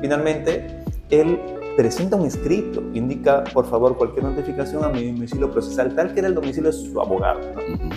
Finalmente, 0.00 0.84
él 1.10 1.57
presenta 1.78 2.16
un 2.16 2.26
escrito, 2.26 2.82
indica, 2.92 3.44
por 3.54 3.64
favor, 3.64 3.96
cualquier 3.96 4.24
notificación 4.24 4.82
a 4.82 4.88
mi 4.88 5.12
domicilio 5.12 5.48
procesal, 5.48 5.94
tal 5.94 6.12
que 6.12 6.18
era 6.18 6.26
el 6.26 6.34
domicilio 6.34 6.72
de 6.72 6.76
su 6.76 7.00
abogado, 7.00 7.38
¿no? 7.54 7.90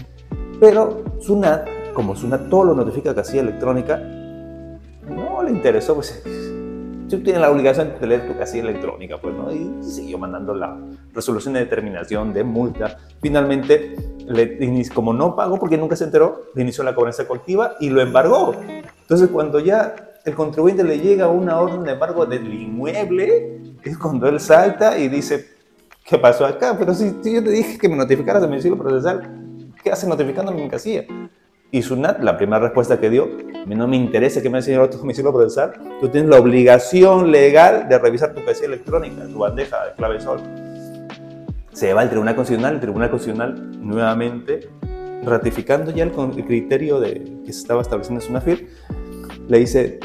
Pero 0.59 1.03
SUNAT, 1.19 1.67
como 1.95 2.15
SUNAT 2.15 2.47
todo 2.47 2.65
lo 2.65 2.75
notifica 2.75 3.15
casi 3.15 3.39
electrónica, 3.39 3.97
no 3.97 5.41
le 5.41 5.49
interesó, 5.49 5.95
pues 5.95 6.21
tú 7.09 7.23
tienes 7.23 7.41
la 7.41 7.49
obligación 7.49 7.93
de 7.99 8.05
leer 8.05 8.27
tu 8.27 8.37
casilla 8.37 8.65
electrónica, 8.65 9.19
pues, 9.19 9.33
¿no? 9.33 9.51
Y 9.51 9.83
siguió 9.83 10.19
mandando 10.19 10.53
la 10.53 10.77
resolución 11.11 11.55
de 11.55 11.61
determinación 11.61 12.33
de 12.33 12.43
multa. 12.43 12.99
Finalmente, 13.19 13.95
como 14.93 15.11
no 15.11 15.35
pagó 15.35 15.57
porque 15.57 15.79
nunca 15.79 15.95
se 15.95 16.03
enteró, 16.03 16.43
le 16.53 16.61
inició 16.61 16.83
la 16.83 16.93
cobranza 16.93 17.27
colectiva 17.27 17.77
y 17.79 17.89
lo 17.89 17.99
embargó. 17.99 18.53
Entonces, 19.01 19.27
cuando 19.29 19.59
ya 19.59 19.95
el 20.23 20.35
contribuyente 20.35 20.83
le 20.83 20.99
llega 20.99 21.27
una 21.29 21.59
orden 21.59 21.83
de 21.83 21.93
embargo 21.93 22.27
del 22.27 22.53
inmueble, 22.53 23.60
es 23.83 23.97
cuando 23.97 24.27
él 24.27 24.39
salta 24.39 24.97
y 24.97 25.07
dice, 25.07 25.49
¿qué 26.05 26.17
pasó 26.17 26.45
acá? 26.45 26.75
Pero 26.77 26.93
si, 26.93 27.05
yo 27.05 27.43
te 27.43 27.49
dije 27.49 27.77
que 27.77 27.89
me 27.89 27.95
notificaras 27.95 28.41
de 28.41 28.47
mi 28.47 28.53
domicilio 28.53 28.77
procesal, 28.77 29.71
¿qué 29.83 29.91
hace 29.91 30.07
notificándome 30.07 30.59
en 30.59 30.63
mi 30.65 30.69
casilla? 30.69 31.05
Y 31.71 31.81
SUNAT, 31.81 32.21
la 32.21 32.37
primera 32.37 32.59
respuesta 32.59 32.99
que 32.99 33.09
dio, 33.09 33.29
no 33.65 33.87
me 33.87 33.95
interesa 33.95 34.41
que 34.41 34.49
me 34.49 34.57
enseñe 34.57 34.85
tu 34.89 34.97
domicilio 34.97 35.31
procesal, 35.31 35.73
tú 36.01 36.09
tienes 36.09 36.29
la 36.29 36.37
obligación 36.37 37.31
legal 37.31 37.87
de 37.87 37.97
revisar 37.97 38.33
tu 38.33 38.43
casilla 38.43 38.67
electrónica, 38.67 39.25
tu 39.25 39.39
bandeja 39.39 39.85
de 39.85 39.93
clave 39.93 40.19
sol. 40.19 40.41
Se 41.71 41.93
va 41.93 42.01
al 42.01 42.09
Tribunal 42.09 42.35
Constitucional, 42.35 42.73
el 42.75 42.81
Tribunal 42.81 43.09
Constitucional 43.09 43.71
nuevamente, 43.79 44.69
ratificando 45.23 45.91
ya 45.91 46.03
el, 46.03 46.11
criterio 46.11 46.99
de, 46.99 47.39
que 47.45 47.53
se 47.53 47.61
estaba 47.61 47.81
estableciendo 47.81 48.21
en 48.21 48.27
SUNAFIR, 48.27 48.67
le 49.47 49.59
dice, 49.59 49.99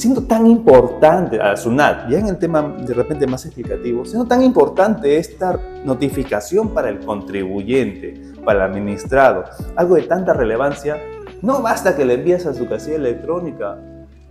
siendo 0.00 0.22
tan 0.22 0.46
importante 0.46 1.38
a 1.40 1.54
SUNAT, 1.54 2.08
ya 2.08 2.18
en 2.18 2.28
el 2.28 2.38
tema 2.38 2.62
de 2.62 2.94
repente 2.94 3.26
más 3.26 3.44
explicativo, 3.44 4.06
siendo 4.06 4.26
tan 4.26 4.42
importante 4.42 5.18
esta 5.18 5.60
notificación 5.84 6.70
para 6.70 6.88
el 6.88 7.00
contribuyente, 7.00 8.32
para 8.42 8.64
el 8.64 8.70
administrado, 8.70 9.44
algo 9.76 9.96
de 9.96 10.02
tanta 10.04 10.32
relevancia, 10.32 10.96
no 11.42 11.60
basta 11.60 11.94
que 11.94 12.06
le 12.06 12.14
envíes 12.14 12.46
a 12.46 12.54
su 12.54 12.66
casilla 12.66 12.96
electrónica. 12.96 13.78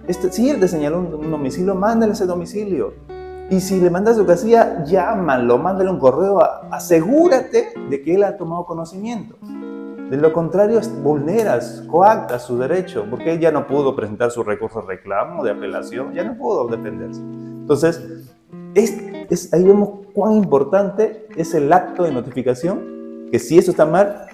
Este, 0.08 0.32
si 0.32 0.50
él 0.50 0.60
te 0.60 0.68
señaló 0.68 1.02
un, 1.02 1.30
domicilio, 1.30 1.76
mándale 1.76 2.14
ese 2.14 2.26
domicilio. 2.26 2.96
Y 3.52 3.60
si 3.60 3.80
le 3.80 3.92
mandas 3.92 4.18
su 4.18 4.26
casilla, 4.26 4.84
llámalo, 4.84 5.60
mándale 5.60 5.92
un 5.92 6.00
correo, 6.00 6.40
asegúrate 6.72 7.74
de 7.90 8.02
que 8.02 8.16
él 8.16 8.24
ha 8.24 8.38
tomado 8.38 8.66
conocimiento. 8.66 9.36
De 10.10 10.18
lo 10.18 10.34
contrario, 10.34 10.82
vulneras, 11.04 11.84
coactas 11.88 12.44
su 12.44 12.58
derecho, 12.58 13.06
porque 13.10 13.34
él 13.34 13.40
ya 13.40 13.52
no 13.52 13.68
pudo 13.68 13.96
presentar 13.96 14.32
su 14.32 14.44
recurso 14.44 14.82
de 14.82 14.88
reclamo, 14.88 15.44
de 15.44 15.52
apelación, 15.52 16.14
ya 16.14 16.24
no 16.24 16.36
pudo 16.36 16.68
defenderse. 16.68 17.22
Entonces, 17.22 18.02
es, 18.74 19.54
ahí 19.54 19.64
vemos 19.64 20.08
cuán 20.14 20.34
importante 20.34 21.28
es 21.36 21.54
el 21.54 21.72
acto 21.72 22.04
de 22.04 22.12
notificación 22.12 23.28
que 23.32 23.38
si 23.38 23.60
eso 23.60 23.70
está 23.70 23.86
mal, 23.86 24.26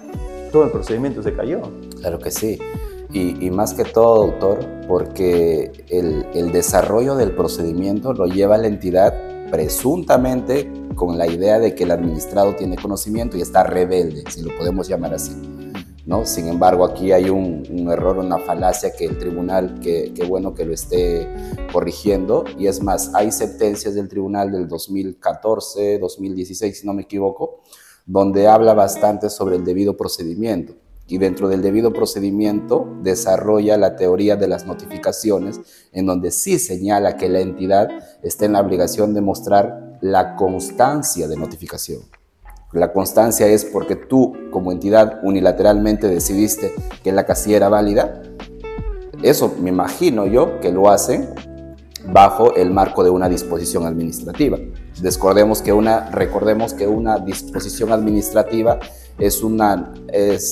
todo 0.50 0.64
el 0.64 0.70
procedimiento 0.70 1.22
se 1.22 1.34
cayó. 1.34 1.60
Claro 2.00 2.18
que 2.18 2.30
sí. 2.30 2.58
Y, 3.12 3.50
más 3.50 3.72
que 3.72 3.84
todo, 3.84 4.26
doctor, 4.26 4.58
porque 4.88 5.72
el, 5.88 6.26
el, 6.34 6.52
desarrollo 6.52 7.14
del 7.14 7.32
procedimiento 7.32 8.12
lo 8.12 8.26
lleva 8.26 8.58
la 8.58 8.66
entidad 8.66 9.14
presuntamente 9.50 10.70
con 10.94 11.16
la 11.16 11.26
idea 11.26 11.58
de 11.58 11.74
que 11.74 11.84
el 11.84 11.92
administrado 11.92 12.54
tiene 12.56 12.76
conocimiento 12.76 13.38
y 13.38 13.42
está 13.42 13.62
rebelde, 13.62 14.24
si 14.28 14.42
lo 14.42 14.54
podemos 14.56 14.88
llamar 14.88 15.14
así. 15.14 15.55
¿No? 16.06 16.24
Sin 16.24 16.48
embargo, 16.48 16.84
aquí 16.84 17.12
hay 17.12 17.28
un, 17.28 17.64
error, 17.90 18.18
una 18.18 18.38
falacia 18.38 18.92
que 18.92 19.04
el 19.04 19.18
tribunal, 19.18 19.80
que, 19.80 20.14
que, 20.14 20.24
bueno 20.24 20.54
que 20.54 20.64
lo 20.64 20.72
esté 20.72 21.28
corrigiendo. 21.72 22.44
Y 22.58 22.68
es 22.68 22.82
más, 22.82 23.14
hay 23.14 23.30
sentencias 23.32 23.94
del 23.94 24.08
tribunal 24.08 24.50
del 24.50 24.66
2014, 24.66 25.98
2016, 25.98 26.80
si 26.80 26.86
no 26.86 26.94
me 26.94 27.02
equivoco, 27.02 27.60
donde 28.06 28.48
habla 28.48 28.72
bastante 28.72 29.28
sobre 29.28 29.56
el 29.56 29.64
debido 29.64 29.96
procedimiento 29.96 30.74
y 31.08 31.18
dentro 31.18 31.48
del 31.48 31.62
debido 31.62 31.92
procedimiento 31.92 32.88
desarrolla 33.02 33.76
la 33.76 33.96
teoría 33.96 34.36
de 34.36 34.48
las 34.48 34.66
notificaciones, 34.66 35.60
en 35.92 36.06
donde 36.06 36.30
sí 36.30 36.58
señala 36.58 37.16
que 37.16 37.28
la 37.28 37.40
entidad 37.40 37.88
está 38.22 38.44
en 38.44 38.54
la 38.54 38.60
obligación 38.60 39.14
de 39.14 39.20
mostrar 39.20 39.98
la 40.00 40.34
constancia 40.34 41.28
de 41.28 41.36
notificación. 41.36 42.00
La 42.72 42.92
constancia 42.92 43.46
es 43.46 43.64
porque 43.64 43.96
tú 43.96 44.34
como 44.50 44.72
entidad 44.72 45.20
unilateralmente 45.22 46.08
decidiste 46.08 46.74
que 47.02 47.12
la 47.12 47.24
casilla 47.24 47.56
era 47.58 47.68
válida. 47.68 48.22
Eso 49.22 49.54
me 49.60 49.70
imagino 49.70 50.26
yo 50.26 50.60
que 50.60 50.72
lo 50.72 50.90
hacen 50.90 51.28
bajo 52.12 52.54
el 52.54 52.70
marco 52.70 53.04
de 53.04 53.10
una 53.10 53.28
disposición 53.28 53.86
administrativa. 53.86 54.58
Recordemos 55.02 55.62
que 56.74 56.86
una, 56.86 57.18
disposición 57.18 57.92
administrativa 57.92 58.78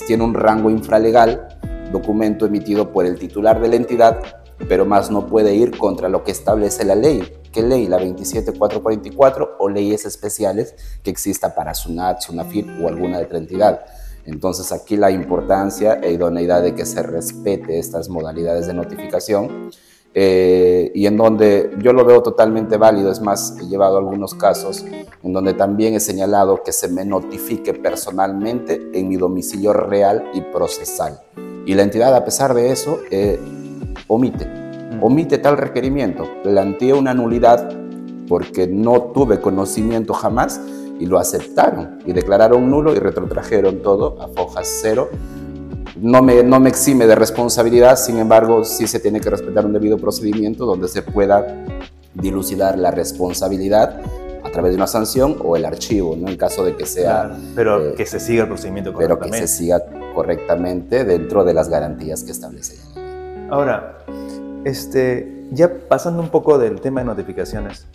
tiene 0.06 0.25
un 0.25 0.35
rango 0.35 0.71
infralegal, 0.71 1.49
documento 1.92 2.47
emitido 2.47 2.92
por 2.92 3.06
el 3.06 3.18
titular 3.18 3.61
de 3.61 3.68
la 3.68 3.76
entidad, 3.76 4.21
pero 4.68 4.85
más 4.85 5.11
no 5.11 5.26
puede 5.26 5.54
ir 5.54 5.76
contra 5.76 6.09
lo 6.09 6.25
que 6.25 6.33
establece 6.33 6.85
la 6.85 6.94
ley. 6.94 7.23
¿Qué 7.54 7.62
ley? 7.62 7.87
La 7.87 7.99
27444 7.99 9.56
o 9.61 9.68
leyes 9.68 10.04
especiales 10.04 10.75
que 11.04 11.11
exista 11.11 11.54
para 11.54 11.73
SUNAT, 11.73 12.20
SUNAFIR 12.20 12.82
o 12.82 12.88
alguna 12.88 13.20
otra 13.20 13.38
entidad. 13.38 13.87
Entonces 14.26 14.73
aquí 14.73 14.96
la 14.96 15.12
importancia 15.12 16.00
e 16.02 16.11
idoneidad 16.11 16.62
de 16.62 16.75
que 16.75 16.84
se 16.84 17.00
respete 17.04 17.78
estas 17.78 18.08
modalidades 18.08 18.66
de 18.66 18.75
notificación 18.75 19.70
eh, 20.14 20.90
y 20.96 21.06
en 21.06 21.16
donde 21.16 21.70
yo 21.78 21.92
lo 21.92 22.04
veo 22.04 22.25
totalmente 22.25 22.76
válido, 22.76 23.12
es 23.12 23.20
más, 23.20 23.56
he 23.61 23.66
llevado 23.66 23.99
algunos 23.99 24.34
casos 24.34 24.84
en 25.23 25.32
donde 25.32 25.54
también 25.54 25.94
he 25.94 26.00
señalado 26.00 26.64
que 26.64 26.73
se 26.73 26.88
me 26.88 27.04
notifique 27.04 27.73
personalmente 27.73 28.90
en 28.94 29.08
mi 29.08 29.16
domicilio 29.16 29.73
real 29.73 30.28
y 30.34 30.40
procesal. 30.40 31.20
Y 31.66 31.75
la 31.75 31.84
entidad, 31.84 32.16
a 32.16 32.25
pesar 32.25 32.52
de 32.52 32.73
eso, 32.73 32.99
eh, 33.12 33.38
omite. 34.08 34.63
Omite 35.00 35.38
tal 35.38 35.56
requerimiento, 35.56 36.28
plantea 36.42 36.94
una 36.94 37.14
nulidad 37.14 37.70
porque 38.28 38.66
no 38.66 39.02
tuve 39.14 39.40
conocimiento 39.40 40.14
jamás 40.14 40.60
y 40.98 41.06
lo 41.06 41.18
aceptaron 41.18 41.98
y 42.06 42.12
declararon 42.12 42.70
nulo 42.70 42.94
y 42.94 42.98
retrotrajeron 42.98 43.82
todo 43.82 44.20
a 44.22 44.28
fojas 44.28 44.68
cero 44.80 45.10
no 45.96 46.22
me, 46.22 46.42
no 46.42 46.60
me 46.60 46.68
exime 46.68 47.06
de 47.06 47.14
responsabilidad, 47.14 47.96
sin 47.96 48.18
embargo, 48.18 48.64
sí 48.64 48.86
se 48.86 48.98
tiene 48.98 49.20
que 49.20 49.30
respetar 49.30 49.64
un 49.64 49.72
debido 49.72 49.96
procedimiento 49.98 50.66
donde 50.66 50.88
se 50.88 51.02
pueda 51.02 51.64
dilucidar 52.14 52.78
la 52.78 52.90
responsabilidad 52.90 54.00
a 54.42 54.50
través 54.50 54.72
de 54.72 54.76
una 54.76 54.86
sanción 54.86 55.36
o 55.42 55.56
el 55.56 55.64
archivo, 55.64 56.16
¿no? 56.16 56.28
En 56.28 56.36
caso 56.36 56.64
de 56.64 56.76
que 56.76 56.86
sea... 56.86 57.36
pero 57.54 57.90
eh, 57.90 57.94
que 57.94 58.06
se 58.06 58.20
siga 58.20 58.42
el 58.42 58.48
procedimiento 58.48 58.92
correctamente. 58.92 59.30
Pero 59.30 59.40
que 59.40 59.46
se 59.46 59.56
siga 59.56 59.82
correctamente 60.14 61.04
dentro 61.04 61.44
de 61.44 61.54
las 61.54 61.68
garantías 61.68 62.22
que 62.22 62.32
establece 62.32 62.76
Ahora, 63.50 64.03
este, 64.64 65.47
ya 65.52 65.71
pasando 65.88 66.23
un 66.23 66.30
poco 66.30 66.59
del 66.59 66.80
tema 66.80 67.00
de 67.00 67.06
notificaciones, 67.06 67.87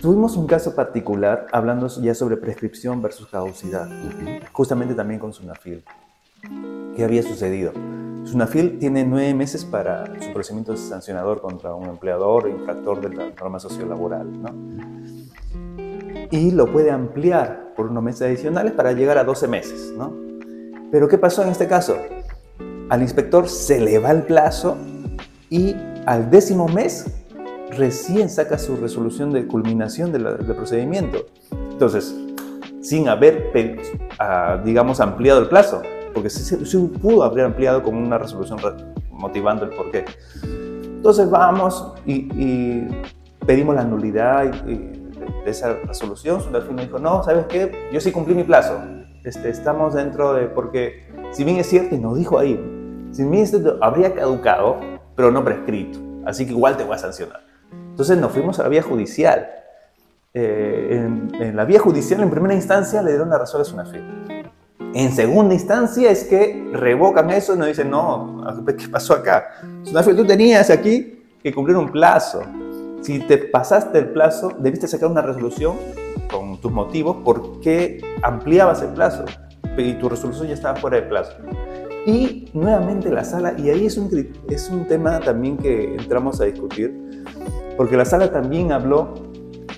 tuvimos 0.00 0.36
un 0.36 0.46
caso 0.46 0.74
particular 0.74 1.46
hablando 1.52 1.88
ya 2.00 2.14
sobre 2.14 2.36
prescripción 2.36 3.00
versus 3.00 3.28
caducidad, 3.28 3.88
justamente 4.52 4.94
también 4.94 5.20
con 5.20 5.32
Sunafil. 5.32 5.84
¿Qué 6.96 7.04
había 7.04 7.22
sucedido? 7.22 7.72
Sunafil 8.24 8.78
tiene 8.78 9.04
nueve 9.04 9.32
meses 9.32 9.64
para 9.64 10.06
su 10.20 10.32
procedimiento 10.32 10.76
sancionador 10.76 11.40
contra 11.40 11.74
un 11.74 11.88
empleador 11.88 12.46
o 12.46 12.48
infractor 12.48 13.00
de 13.00 13.16
la 13.16 13.30
norma 13.30 13.58
sociolaboral, 13.58 14.42
¿no? 14.42 14.50
Y 16.30 16.50
lo 16.50 16.70
puede 16.70 16.90
ampliar 16.90 17.72
por 17.74 17.86
unos 17.86 18.02
meses 18.02 18.22
adicionales 18.22 18.72
para 18.72 18.92
llegar 18.92 19.16
a 19.16 19.24
12 19.24 19.48
meses, 19.48 19.94
¿no? 19.96 20.12
Pero 20.90 21.08
¿qué 21.08 21.16
pasó 21.16 21.42
en 21.42 21.48
este 21.48 21.66
caso? 21.66 21.96
Al 22.90 23.02
inspector 23.02 23.48
se 23.48 23.80
le 23.80 23.98
va 23.98 24.10
el 24.10 24.24
plazo 24.24 24.76
y 25.50 25.74
al 26.06 26.30
décimo 26.30 26.68
mes 26.68 27.06
recién 27.70 28.28
saca 28.28 28.58
su 28.58 28.76
resolución 28.76 29.32
de 29.32 29.46
culminación 29.46 30.12
del, 30.12 30.24
procedimiento. 30.56 31.26
Entonces, 31.70 32.14
sin 32.80 33.08
haber, 33.08 33.52
ah, 34.18 34.60
digamos, 34.64 35.00
ampliado 35.00 35.40
el 35.40 35.48
plazo, 35.48 35.82
porque 36.14 36.30
se, 36.30 36.56
pudo 37.00 37.22
haber 37.22 37.44
ampliado 37.44 37.82
con 37.82 37.94
una 37.94 38.18
resolución 38.18 38.58
motivando 39.10 39.64
el 39.64 39.70
porqué. 39.70 40.04
Entonces 40.42 41.30
vamos 41.30 41.94
y, 42.06 42.86
pedimos 43.46 43.74
la 43.74 43.84
nulidad 43.84 44.44
de 44.44 45.50
esa 45.50 45.74
resolución. 45.86 46.42
Su 46.42 46.72
me 46.72 46.82
dijo, 46.82 46.98
no, 46.98 47.22
¿sabes 47.22 47.46
qué? 47.46 47.88
Yo 47.92 48.00
sí 48.00 48.12
cumplí 48.12 48.34
mi 48.34 48.44
plazo. 48.44 48.78
Este, 49.24 49.48
estamos 49.50 49.94
dentro 49.94 50.34
de, 50.34 50.46
porque 50.46 51.06
si 51.32 51.44
bien 51.44 51.58
es 51.58 51.68
cierto, 51.68 51.94
y 51.94 51.98
nos 51.98 52.16
dijo 52.16 52.38
ahí, 52.38 52.58
si 53.10 53.24
bien 53.24 53.42
es 53.42 53.50
cierto, 53.50 53.78
habría 53.80 54.14
caducado, 54.14 54.76
pero 55.18 55.32
no 55.32 55.44
prescrito. 55.44 55.98
Así 56.24 56.46
que 56.46 56.52
igual 56.52 56.76
te 56.76 56.84
voy 56.84 56.94
a 56.94 56.98
sancionar. 56.98 57.40
Entonces 57.72 58.16
nos 58.18 58.30
fuimos 58.30 58.60
a 58.60 58.62
la 58.62 58.68
vía 58.68 58.82
judicial. 58.82 59.50
Eh, 60.32 61.08
en, 61.40 61.56
la 61.56 61.64
vía 61.64 61.80
judicial, 61.80 62.22
en 62.22 62.30
primera 62.30 62.54
instancia, 62.54 63.02
le 63.02 63.10
dieron 63.10 63.28
la 63.28 63.36
razón 63.36 63.60
a 63.60 63.64
Sunafil. 63.64 64.00
En 64.94 65.10
segunda 65.10 65.54
instancia 65.54 66.08
es 66.12 66.22
que 66.22 66.70
revocan 66.72 67.30
eso 67.30 67.56
y 67.56 67.58
nos 67.58 67.66
dicen, 67.66 67.90
no, 67.90 68.44
¿qué 68.64 68.86
pasó 68.86 69.14
acá? 69.14 69.54
tú 69.82 70.24
tenías 70.24 70.70
aquí 70.70 71.24
que 71.42 71.52
cumplir 71.52 71.76
un 71.76 71.90
plazo. 71.90 72.42
Si 73.02 73.18
te 73.18 73.38
pasaste 73.38 73.98
el 73.98 74.10
plazo, 74.10 74.52
debiste 74.56 74.86
sacar 74.86 75.10
una 75.10 75.22
resolución 75.22 75.78
con 76.30 76.60
tus 76.60 76.70
motivos 76.70 77.16
por 77.24 77.58
qué 77.58 78.00
ampliabas 78.22 78.82
el 78.82 78.90
plazo 78.90 79.24
y 79.76 79.94
tu 79.94 80.08
resolución 80.08 80.46
ya 80.46 80.54
estaba 80.54 80.76
fuera 80.76 80.98
de 80.98 81.02
plazo. 81.02 81.32
Y 82.08 82.46
nuevamente 82.54 83.10
la 83.10 83.22
sala, 83.22 83.54
y 83.58 83.68
ahí 83.68 83.84
es 83.84 83.98
un, 83.98 84.08
es 84.48 84.70
un 84.70 84.86
tema 84.86 85.20
también 85.20 85.58
que 85.58 85.94
entramos 85.94 86.40
a 86.40 86.46
discutir, 86.46 87.22
porque 87.76 87.98
la 87.98 88.06
sala 88.06 88.32
también 88.32 88.72
habló 88.72 89.12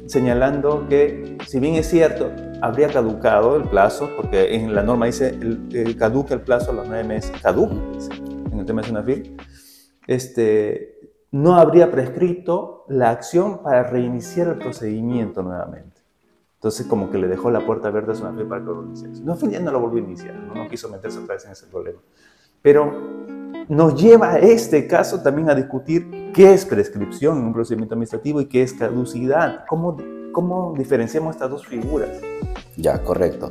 señalando 0.06 0.86
que, 0.88 1.38
si 1.48 1.58
bien 1.58 1.74
es 1.74 1.88
cierto, 1.88 2.30
habría 2.62 2.86
caducado 2.86 3.56
el 3.56 3.64
plazo, 3.64 4.10
porque 4.14 4.54
en 4.54 4.76
la 4.76 4.84
norma 4.84 5.06
dice 5.06 5.30
el, 5.30 5.96
caduca 5.96 6.34
el 6.34 6.42
plazo 6.42 6.70
a 6.70 6.74
los 6.74 6.86
nueve 6.86 7.02
meses, 7.02 7.32
caduca, 7.42 7.74
en 8.52 8.60
el 8.60 8.64
tema 8.64 8.82
de 8.82 8.86
Sunafil, 8.86 9.36
este, 10.06 11.00
no 11.32 11.56
habría 11.56 11.90
prescrito 11.90 12.84
la 12.88 13.10
acción 13.10 13.60
para 13.60 13.82
reiniciar 13.82 14.46
el 14.46 14.58
procedimiento 14.58 15.42
nuevamente. 15.42 15.99
Entonces, 16.60 16.86
como 16.86 17.10
que 17.10 17.16
le 17.16 17.26
dejó 17.26 17.50
la 17.50 17.64
puerta 17.64 17.88
abierta 17.88 18.12
a 18.12 18.14
Sunafil 18.14 18.44
para 18.44 18.60
que 18.60 18.66
lo 18.66 18.84
iniciase. 18.84 19.22
No, 19.22 19.34
ya 19.48 19.60
no 19.60 19.72
lo 19.72 19.80
volvió 19.80 20.04
a 20.04 20.06
iniciar, 20.06 20.34
no, 20.34 20.68
quiso 20.68 20.90
meterse 20.90 21.18
otra 21.18 21.36
vez 21.36 21.46
en 21.46 21.52
ese 21.52 21.66
problema. 21.68 21.98
Pero 22.60 22.92
nos 23.70 23.98
lleva 23.98 24.32
a 24.32 24.38
este 24.40 24.86
caso 24.86 25.22
también 25.22 25.48
a 25.48 25.54
discutir 25.54 26.30
qué 26.34 26.52
es 26.52 26.66
prescripción 26.66 27.38
en 27.38 27.44
un 27.46 27.54
procedimiento 27.54 27.94
administrativo 27.94 28.42
y 28.42 28.44
qué 28.44 28.62
es 28.62 28.74
caducidad. 28.74 29.64
¿Cómo, 29.70 29.96
cómo 30.32 30.74
diferenciamos 30.76 31.36
estas 31.36 31.48
dos 31.48 31.66
figuras? 31.66 32.20
Ya, 32.76 33.02
correcto. 33.02 33.48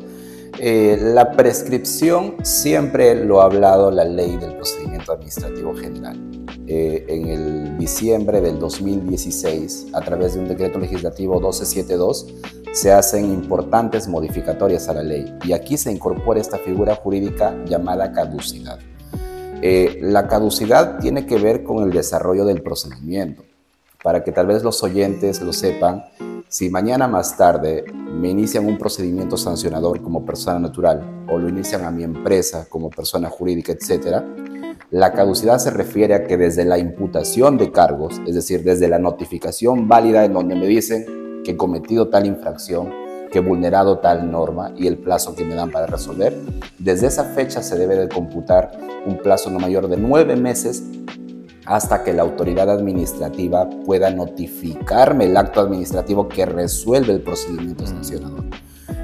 Eh, 0.59 0.99
la 1.01 1.31
prescripción 1.31 2.35
siempre 2.43 3.25
lo 3.25 3.41
ha 3.41 3.45
hablado 3.45 3.89
la 3.89 4.03
ley 4.03 4.37
del 4.37 4.53
procedimiento 4.53 5.13
administrativo 5.13 5.73
general. 5.73 6.19
Eh, 6.67 7.05
en 7.07 7.27
el 7.27 7.77
diciembre 7.79 8.41
del 8.41 8.59
2016, 8.59 9.87
a 9.93 10.01
través 10.01 10.35
de 10.35 10.41
un 10.41 10.47
decreto 10.47 10.77
legislativo 10.77 11.33
1272, 11.39 12.27
se 12.71 12.91
hacen 12.91 13.25
importantes 13.25 14.07
modificatorias 14.07 14.87
a 14.89 14.93
la 14.93 15.03
ley 15.03 15.33
y 15.43 15.53
aquí 15.53 15.77
se 15.77 15.91
incorpora 15.91 16.39
esta 16.39 16.57
figura 16.57 16.95
jurídica 16.95 17.55
llamada 17.65 18.11
caducidad. 18.11 18.79
Eh, 19.61 19.99
la 20.01 20.27
caducidad 20.27 20.99
tiene 20.99 21.25
que 21.25 21.37
ver 21.37 21.63
con 21.63 21.83
el 21.83 21.91
desarrollo 21.91 22.45
del 22.45 22.61
procedimiento. 22.61 23.43
Para 24.01 24.23
que 24.23 24.31
tal 24.31 24.47
vez 24.47 24.63
los 24.63 24.81
oyentes 24.83 25.41
lo 25.41 25.51
sepan, 25.51 26.05
si 26.47 26.69
mañana 26.69 27.07
más 27.07 27.35
tarde 27.35 27.83
me 27.93 28.29
inician 28.29 28.65
un 28.65 28.77
procedimiento 28.77 29.35
sancionador 29.35 30.01
como 30.01 30.25
persona 30.25 30.59
natural 30.59 31.25
o 31.29 31.37
lo 31.37 31.49
inician 31.49 31.83
a 31.83 31.91
mi 31.91 32.03
empresa 32.03 32.67
como 32.69 32.89
persona 32.89 33.29
jurídica, 33.29 33.73
etc., 33.73 34.23
la 34.91 35.13
caducidad 35.13 35.59
se 35.59 35.69
refiere 35.69 36.15
a 36.15 36.23
que 36.23 36.37
desde 36.37 36.65
la 36.65 36.79
imputación 36.79 37.57
de 37.57 37.71
cargos, 37.71 38.19
es 38.25 38.33
decir, 38.33 38.63
desde 38.63 38.87
la 38.87 38.97
notificación 38.97 39.87
válida 39.87 40.25
en 40.25 40.33
donde 40.33 40.55
me 40.55 40.65
dicen 40.65 41.18
que 41.49 41.53
he 41.53 41.57
cometido 41.57 42.09
tal 42.09 42.27
infracción, 42.27 42.91
que 43.31 43.39
he 43.39 43.41
vulnerado 43.41 43.97
tal 43.97 44.31
norma 44.31 44.71
y 44.77 44.85
el 44.85 44.99
plazo 44.99 45.33
que 45.33 45.43
me 45.43 45.55
dan 45.55 45.71
para 45.71 45.87
resolver, 45.87 46.37
desde 46.77 47.07
esa 47.07 47.23
fecha 47.23 47.63
se 47.63 47.75
debe 47.75 47.95
de 47.95 48.07
computar 48.07 48.69
un 49.07 49.17
plazo 49.17 49.49
no 49.49 49.57
mayor 49.57 49.87
de 49.87 49.97
nueve 49.97 50.35
meses 50.35 50.83
hasta 51.65 52.03
que 52.03 52.13
la 52.13 52.21
autoridad 52.21 52.69
administrativa 52.69 53.67
pueda 53.83 54.11
notificarme 54.11 55.25
el 55.25 55.37
acto 55.37 55.59
administrativo 55.59 56.27
que 56.27 56.45
resuelve 56.45 57.13
el 57.13 57.21
procedimiento 57.21 57.87
sancionador. 57.87 58.43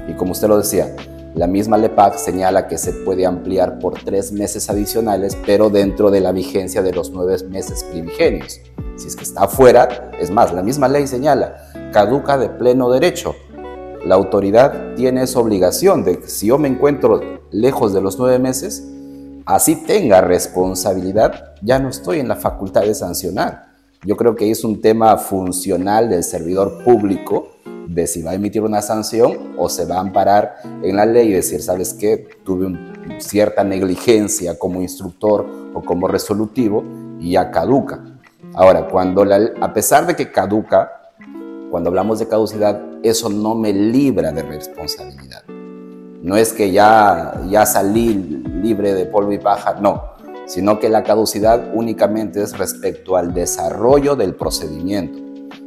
Y 0.06 0.12
como 0.12 0.30
usted 0.30 0.46
lo 0.46 0.58
decía, 0.58 0.94
la 1.34 1.48
misma 1.48 1.78
LEPAC 1.78 2.16
señala 2.16 2.68
que 2.68 2.78
se 2.78 2.92
puede 2.92 3.26
ampliar 3.26 3.80
por 3.80 3.94
tres 4.04 4.30
meses 4.30 4.70
adicionales, 4.70 5.36
pero 5.44 5.68
dentro 5.68 6.12
de 6.12 6.20
la 6.20 6.30
vigencia 6.30 6.80
de 6.82 6.92
los 6.92 7.10
nueve 7.10 7.36
meses 7.50 7.82
primigenios. 7.90 8.60
Si 8.96 9.08
es 9.08 9.16
que 9.16 9.24
está 9.24 9.44
afuera, 9.44 10.12
es 10.20 10.30
más, 10.30 10.54
la 10.54 10.62
misma 10.62 10.88
ley 10.88 11.08
señala, 11.08 11.85
caduca 11.96 12.36
de 12.36 12.50
pleno 12.50 12.90
derecho. 12.90 13.34
La 14.04 14.16
autoridad 14.16 14.94
tiene 14.96 15.22
esa 15.22 15.40
obligación 15.40 16.04
de 16.04 16.18
que 16.18 16.28
si 16.28 16.48
yo 16.48 16.58
me 16.58 16.68
encuentro 16.68 17.22
lejos 17.50 17.94
de 17.94 18.02
los 18.02 18.18
nueve 18.18 18.38
meses, 18.38 18.86
así 19.46 19.76
tenga 19.76 20.20
responsabilidad, 20.20 21.54
ya 21.62 21.78
no 21.78 21.88
estoy 21.88 22.20
en 22.20 22.28
la 22.28 22.36
facultad 22.36 22.82
de 22.82 22.94
sancionar. 22.94 23.68
Yo 24.04 24.14
creo 24.14 24.36
que 24.36 24.50
es 24.50 24.62
un 24.62 24.82
tema 24.82 25.16
funcional 25.16 26.10
del 26.10 26.22
servidor 26.22 26.84
público 26.84 27.52
de 27.88 28.06
si 28.06 28.20
va 28.20 28.32
a 28.32 28.34
emitir 28.34 28.60
una 28.60 28.82
sanción 28.82 29.54
o 29.56 29.70
se 29.70 29.86
va 29.86 29.96
a 29.96 30.00
amparar 30.00 30.56
en 30.82 30.96
la 30.96 31.06
ley 31.06 31.30
y 31.30 31.32
decir, 31.32 31.62
¿sabes 31.62 31.94
qué? 31.94 32.28
Tuve 32.44 32.78
cierta 33.20 33.64
negligencia 33.64 34.58
como 34.58 34.82
instructor 34.82 35.46
o 35.72 35.80
como 35.80 36.08
resolutivo 36.08 36.84
y 37.18 37.30
ya 37.32 37.50
caduca. 37.50 38.04
Ahora, 38.52 38.86
cuando 38.86 39.24
a 39.62 39.72
pesar 39.72 40.06
de 40.06 40.14
que 40.14 40.30
caduca, 40.30 41.05
cuando 41.70 41.88
hablamos 41.88 42.18
de 42.18 42.28
caducidad, 42.28 42.80
eso 43.02 43.28
no 43.28 43.54
me 43.54 43.72
libra 43.72 44.32
de 44.32 44.42
responsabilidad. 44.42 45.44
No 46.22 46.36
es 46.36 46.52
que 46.52 46.72
ya, 46.72 47.40
ya 47.48 47.66
salí 47.66 48.42
libre 48.62 48.94
de 48.94 49.06
polvo 49.06 49.32
y 49.32 49.38
paja, 49.38 49.74
no, 49.80 50.02
sino 50.46 50.78
que 50.78 50.88
la 50.88 51.02
caducidad 51.02 51.70
únicamente 51.74 52.42
es 52.42 52.56
respecto 52.56 53.16
al 53.16 53.34
desarrollo 53.34 54.16
del 54.16 54.34
procedimiento. 54.34 55.18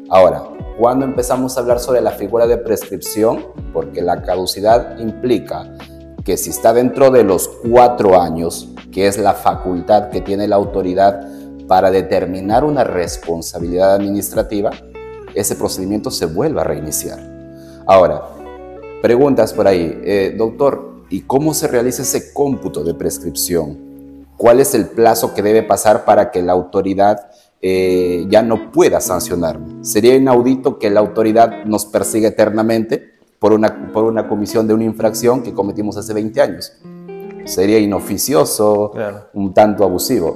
Ahora, 0.10 0.44
cuando 0.80 1.06
empezamos 1.06 1.56
a 1.56 1.62
hablar 1.62 1.80
sobre 1.80 2.02
la 2.02 2.12
figura 2.12 2.48
de 2.48 2.58
prescripción, 2.58 3.46
porque 3.74 4.02
la 4.02 4.22
caducidad 4.24 4.98
implica 4.98 5.76
que 6.24 6.38
si 6.38 6.50
está 6.50 6.74
dentro 6.74 7.12
de 7.12 7.24
los 7.24 7.48
cuatro 7.48 8.20
años, 8.20 8.70
que 8.92 9.08
es 9.08 9.18
la 9.18 9.34
facultad 9.34 10.10
que 10.10 10.22
tiene 10.22 10.48
la 10.48 10.56
autoridad 10.56 11.28
para 11.68 11.92
determinar 11.92 12.64
una 12.64 12.84
responsabilidad 12.84 13.94
administrativa, 13.94 14.72
ese 15.34 15.56
procedimiento 15.56 16.12
se 16.12 16.26
vuelve 16.26 16.62
a 16.62 16.64
reiniciar. 16.64 17.20
Ahora, 17.86 18.24
preguntas 19.02 19.54
por 19.54 19.68
ahí, 19.68 20.00
eh, 20.04 20.36
doctor, 20.38 21.04
¿y 21.10 21.22
cómo 21.22 21.54
se 21.54 21.68
realiza 21.68 22.04
ese 22.04 22.34
cómputo 22.34 22.84
de 22.84 22.94
prescripción? 22.94 23.90
¿Cuál 24.38 24.60
es 24.60 24.74
el 24.74 24.88
plazo 24.88 25.34
que 25.34 25.42
debe 25.42 25.64
pasar 25.64 26.06
para 26.06 26.32
que 26.32 26.42
la 26.42 26.54
autoridad 26.54 27.30
eh, 27.62 28.26
ya 28.30 28.42
no 28.42 28.72
pueda 28.72 29.02
sancionarme? 29.02 29.84
¿Sería 29.84 30.16
inaudito 30.16 30.80
que 30.80 30.90
la 30.90 31.02
autoridad 31.02 31.66
nos 31.66 31.86
persiga 31.86 32.30
eternamente 32.30 33.16
por 33.40 33.54
una, 33.54 33.92
por 33.92 34.06
una 34.06 34.28
comisión 34.30 34.68
de 34.68 34.74
una 34.74 34.86
infracción 34.86 35.44
que 35.44 35.54
cometimos 35.54 35.98
hace 35.98 36.14
20 36.14 36.42
años? 36.42 36.74
Sería 37.46 37.80
inoficioso, 37.80 38.94
un 39.34 39.54
tanto 39.54 39.84
abusivo. 39.84 40.36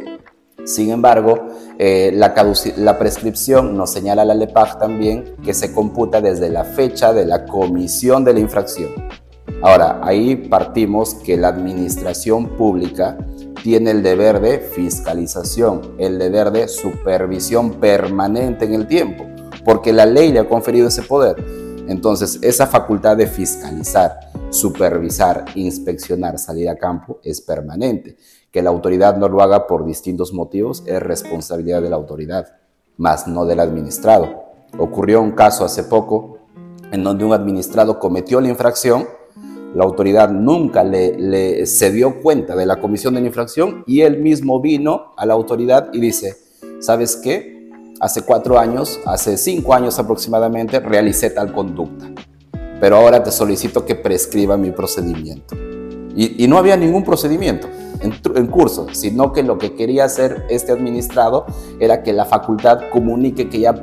Sin 0.66 0.90
embargo, 0.90 1.48
eh, 1.80 2.12
la, 2.14 2.34
la, 2.78 3.00
prescripción 3.00 3.76
nos 3.76 3.92
señala 3.92 4.26
la 4.26 4.36
LEPAG 4.36 4.80
también 4.80 5.36
que 5.44 5.54
se 5.54 5.74
computa 5.74 6.22
desde 6.22 6.50
la 6.50 6.64
fecha 6.64 7.14
de 7.14 7.26
la 7.26 7.46
comisión 7.46 8.24
de 8.24 8.34
la 8.34 8.40
infracción. 8.40 8.92
Ahora, 9.62 10.00
ahí 10.04 10.36
partimos 10.36 11.16
que 11.16 11.38
la 11.38 11.48
administración 11.48 12.58
pública 12.58 13.18
tiene 13.64 13.92
el 13.92 14.04
deber 14.04 14.42
de 14.42 14.60
fiscalización, 14.60 15.96
el 15.98 16.20
deber 16.20 16.52
de 16.52 16.68
supervisión 16.68 17.80
permanente 17.80 18.66
en 18.66 18.74
el 18.74 18.88
tiempo, 18.88 19.26
porque 19.64 19.94
la 19.94 20.06
ley 20.06 20.32
le 20.32 20.40
ha 20.40 20.50
conferido 20.50 20.90
ese 20.90 21.02
poder. 21.02 21.44
Entonces, 21.88 22.40
esa 22.42 22.68
facultad 22.68 23.18
de 23.18 23.28
fiscalizar, 23.28 24.20
supervisar, 24.50 25.46
inspeccionar, 25.56 26.38
salir 26.38 26.70
a 26.70 26.78
campo 26.78 27.20
es 27.24 27.42
permanente. 27.42 28.18
Que 28.54 28.62
la 28.62 28.70
autoridad 28.70 29.18
no 29.18 29.28
lo 29.30 29.42
haga 29.42 29.66
por 29.66 29.84
distintos 29.84 30.32
motivos 30.32 30.84
es 30.86 31.02
responsabilidad 31.02 31.82
de 31.82 31.90
la 31.90 31.96
autoridad, 31.96 32.60
más 32.98 33.28
no 33.28 33.48
del 33.48 33.60
administrado. 33.60 34.44
Ocurrió 34.78 35.22
un 35.22 35.32
caso 35.32 35.66
hace 35.66 35.84
poco 35.84 36.38
en 36.92 37.04
donde 37.04 37.26
un 37.26 37.34
administrado 37.34 37.98
cometió 37.98 38.40
la 38.40 38.50
infracción, 38.50 39.08
la 39.74 39.84
autoridad 39.84 40.30
nunca 40.30 40.84
le, 40.84 41.66
se 41.66 41.92
dio 41.92 42.22
cuenta 42.22 42.56
de 42.56 42.68
la 42.68 42.80
comisión 42.80 43.16
de 43.16 43.22
la 43.22 43.28
infracción 43.28 43.84
y 43.88 44.02
él 44.02 44.20
mismo 44.20 44.62
vino 44.62 45.14
a 45.18 45.26
la 45.26 45.34
autoridad 45.34 45.90
y 45.92 46.00
dice, 46.00 46.36
¿sabes 46.80 47.16
qué? 47.16 47.72
Hace 48.00 48.22
cuatro 48.22 48.60
años, 48.60 49.00
hace 49.08 49.36
cinco 49.38 49.74
años 49.74 49.98
aproximadamente, 49.98 50.80
realicé 50.80 51.32
tal 51.32 51.52
conducta, 51.54 52.06
pero 52.80 52.98
ahora 52.98 53.24
te 53.24 53.32
solicito 53.32 53.84
que 53.84 53.96
prescriba 53.96 54.58
mi 54.58 54.70
procedimiento. 54.70 55.56
y 56.16 56.48
no 56.48 56.60
había 56.60 56.78
ningún 56.78 57.04
procedimiento 57.04 57.68
en, 58.04 58.48
curso, 58.48 58.88
sino 58.92 59.32
que 59.32 59.44
lo 59.44 59.58
que 59.58 59.76
quería 59.76 60.06
hacer 60.06 60.46
este 60.50 60.72
administrado 60.72 61.46
era 61.80 62.04
que 62.04 62.14
la 62.14 62.26
facultad 62.26 62.90
comunique 62.92 63.50
que 63.50 63.60
ya, 63.60 63.74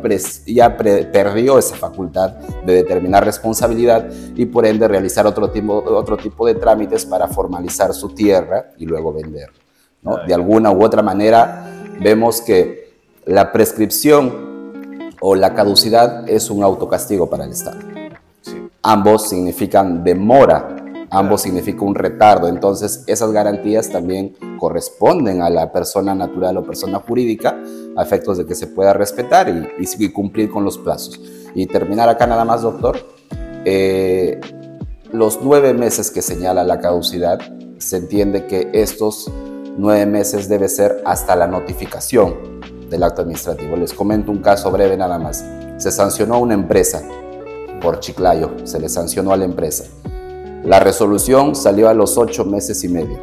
ya 0.46 0.76
perdió 0.76 1.59
esa 1.59 1.76
facultad 1.76 2.30
de 2.64 2.74
determinar 2.74 3.24
responsabilidad 3.24 4.09
y 4.37 4.46
por 4.46 4.66
ende 4.66 4.87
realizar 4.87 5.26
otro 5.26 5.50
tipo, 5.50 5.83
otro 5.87 6.16
tipo 6.16 6.46
de 6.46 6.54
trámites 6.54 7.06
para 7.06 7.28
formalizar 7.28 7.94
su 7.94 8.11
tierra 8.11 8.70
y 8.78 8.87
luego 8.87 9.12
vender. 9.12 9.48
¿no? 10.02 10.18
De 10.26 10.35
alguna 10.35 10.70
u 10.70 10.85
otra 10.85 11.02
manera 11.02 11.66
vemos 12.00 12.40
que 12.40 12.90
la 13.26 13.52
prescripción 13.52 14.50
o 15.20 15.35
la 15.35 15.54
caducidad 15.54 16.28
es 16.28 16.50
un 16.50 16.62
autocastigo 16.62 17.28
para 17.28 17.44
el 17.44 17.52
Estado. 17.52 17.78
Ambos 18.83 19.28
significan 19.28 20.02
demora 20.02 20.76
ambos 21.10 21.42
significa 21.42 21.84
un 21.84 21.94
retardo. 21.94 22.48
Entonces, 22.48 23.04
esas 23.06 23.32
garantías 23.32 23.90
también 23.90 24.34
corresponden 24.58 25.42
a 25.42 25.50
la 25.50 25.72
persona 25.72 26.14
natural 26.14 26.56
o 26.56 26.64
persona 26.64 27.00
jurídica 27.00 27.60
a 27.96 28.02
efectos 28.02 28.38
de 28.38 28.46
que 28.46 28.54
se 28.54 28.68
pueda 28.68 28.92
respetar 28.92 29.48
y, 29.48 30.08
cumplir 30.12 30.50
con 30.50 30.64
los 30.64 30.78
plazos. 30.78 31.20
Y 31.54 31.66
terminar 31.66 32.08
acá 32.08 32.26
nada 32.26 32.44
más, 32.44 32.62
doctor. 32.62 32.98
Eh, 33.64 34.40
los 35.12 35.40
nueve 35.42 35.74
meses 35.74 36.10
que 36.10 36.22
señala 36.22 36.64
la 36.64 36.78
caducidad, 36.78 37.40
se 37.78 37.96
entiende 37.96 38.46
que 38.46 38.70
estos 38.72 39.30
nueve 39.76 40.06
meses 40.06 40.48
debe 40.48 40.68
ser 40.68 41.02
hasta 41.04 41.34
la 41.34 41.46
notificación 41.46 42.60
del 42.88 43.02
acto 43.02 43.22
administrativo. 43.22 43.76
Les 43.76 43.92
comento 43.92 44.30
un 44.30 44.38
caso 44.38 44.70
breve 44.70 44.96
nada 44.96 45.18
más. 45.18 45.44
Se 45.78 45.90
sancionó 45.90 46.34
a 46.34 46.38
una 46.38 46.54
empresa 46.54 47.02
por 47.80 47.98
Chiclayo, 48.00 48.50
se 48.64 48.78
le 48.78 48.88
sancionó 48.88 49.32
a 49.32 49.36
la 49.36 49.44
empresa. 49.44 49.84
La 50.64 50.78
resolución 50.78 51.54
salió 51.54 51.88
a 51.88 51.94
los 51.94 52.18
ocho 52.18 52.44
meses 52.44 52.84
y 52.84 52.88
medio 52.88 53.18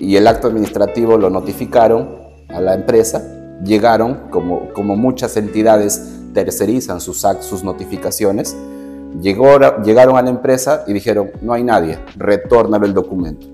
y 0.00 0.16
el 0.16 0.26
acto 0.26 0.48
administrativo 0.48 1.18
lo 1.18 1.28
notificaron 1.28 2.18
a 2.48 2.60
la 2.60 2.74
empresa, 2.74 3.22
llegaron, 3.62 4.28
como, 4.30 4.72
como 4.72 4.96
muchas 4.96 5.36
entidades 5.36 6.02
tercerizan 6.32 7.00
sus, 7.00 7.24
sus 7.40 7.62
notificaciones, 7.62 8.56
llegó, 9.20 9.58
llegaron 9.82 10.16
a 10.16 10.22
la 10.22 10.30
empresa 10.30 10.84
y 10.86 10.94
dijeron, 10.94 11.30
no 11.42 11.52
hay 11.52 11.62
nadie, 11.62 11.98
retórnalo 12.16 12.86
el 12.86 12.94
documento. 12.94 13.46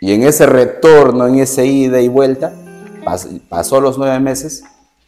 Y 0.00 0.12
en 0.14 0.22
ese 0.22 0.46
retorno, 0.46 1.28
en 1.28 1.36
ese 1.36 1.66
ida 1.66 2.00
y 2.00 2.08
vuelta, 2.08 2.52
pasó 3.48 3.80
los 3.80 3.98
nueve 3.98 4.18
meses 4.18 4.64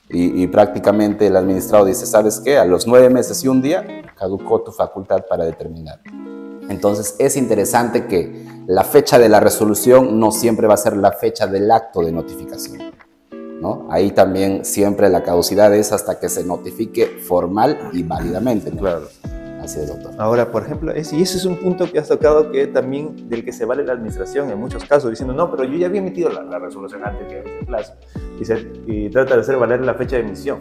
y, 0.08 0.46
prácticamente 0.48 1.26
el 1.26 1.36
administrado 1.36 1.86
dice, 1.86 2.06
¿sabes 2.06 2.40
qué? 2.44 2.58
A 2.58 2.64
los 2.64 2.86
nueve 2.86 3.08
meses 3.08 3.42
y 3.42 3.48
un 3.48 3.62
día 3.62 4.03
caducó 4.14 4.62
tu 4.62 4.72
facultad 4.72 5.24
para 5.28 5.44
determinar. 5.44 6.00
Entonces 6.68 7.16
es 7.18 7.36
interesante 7.36 8.06
que 8.06 8.46
la 8.66 8.84
fecha 8.84 9.18
de 9.18 9.28
la 9.28 9.40
resolución 9.40 10.18
no 10.18 10.30
siempre 10.30 10.66
va 10.66 10.74
a 10.74 10.78
ser 10.78 10.96
la 10.96 11.12
fecha 11.12 11.46
del 11.46 11.70
acto 11.70 12.00
de 12.00 12.12
notificación. 12.12 12.92
¿no? 13.60 13.86
Ahí 13.90 14.10
también 14.10 14.64
siempre 14.64 15.08
la 15.08 15.22
caducidad 15.22 15.74
es 15.74 15.92
hasta 15.92 16.18
que 16.18 16.28
se 16.28 16.44
notifique 16.44 17.06
formal 17.06 17.90
y 17.92 18.02
válidamente. 18.02 18.70
Claro. 18.70 19.08
Así 19.64 19.80
es, 19.80 19.88
doctor. 19.88 20.12
Ahora, 20.18 20.50
por 20.52 20.62
ejemplo, 20.62 20.92
y 20.94 20.98
ese 20.98 21.22
es 21.22 21.44
un 21.46 21.56
punto 21.56 21.90
que 21.90 21.98
has 21.98 22.08
tocado 22.08 22.50
que 22.50 22.66
también 22.66 23.30
del 23.30 23.46
que 23.46 23.52
se 23.52 23.64
vale 23.64 23.82
la 23.82 23.94
administración 23.94 24.50
en 24.50 24.58
muchos 24.58 24.84
casos, 24.84 25.08
diciendo, 25.08 25.32
no, 25.32 25.50
pero 25.50 25.64
yo 25.64 25.78
ya 25.78 25.86
había 25.86 26.00
emitido 26.02 26.28
la, 26.28 26.58
resolución 26.58 27.00
antes 27.02 27.26
que 27.28 27.38
el 27.60 27.64
plazo. 27.64 27.94
Y, 28.86 29.08
trata 29.08 29.36
de 29.36 29.40
hacer 29.40 29.56
valer 29.56 29.80
la 29.80 29.94
fecha 29.94 30.16
de 30.16 30.22
emisión. 30.22 30.58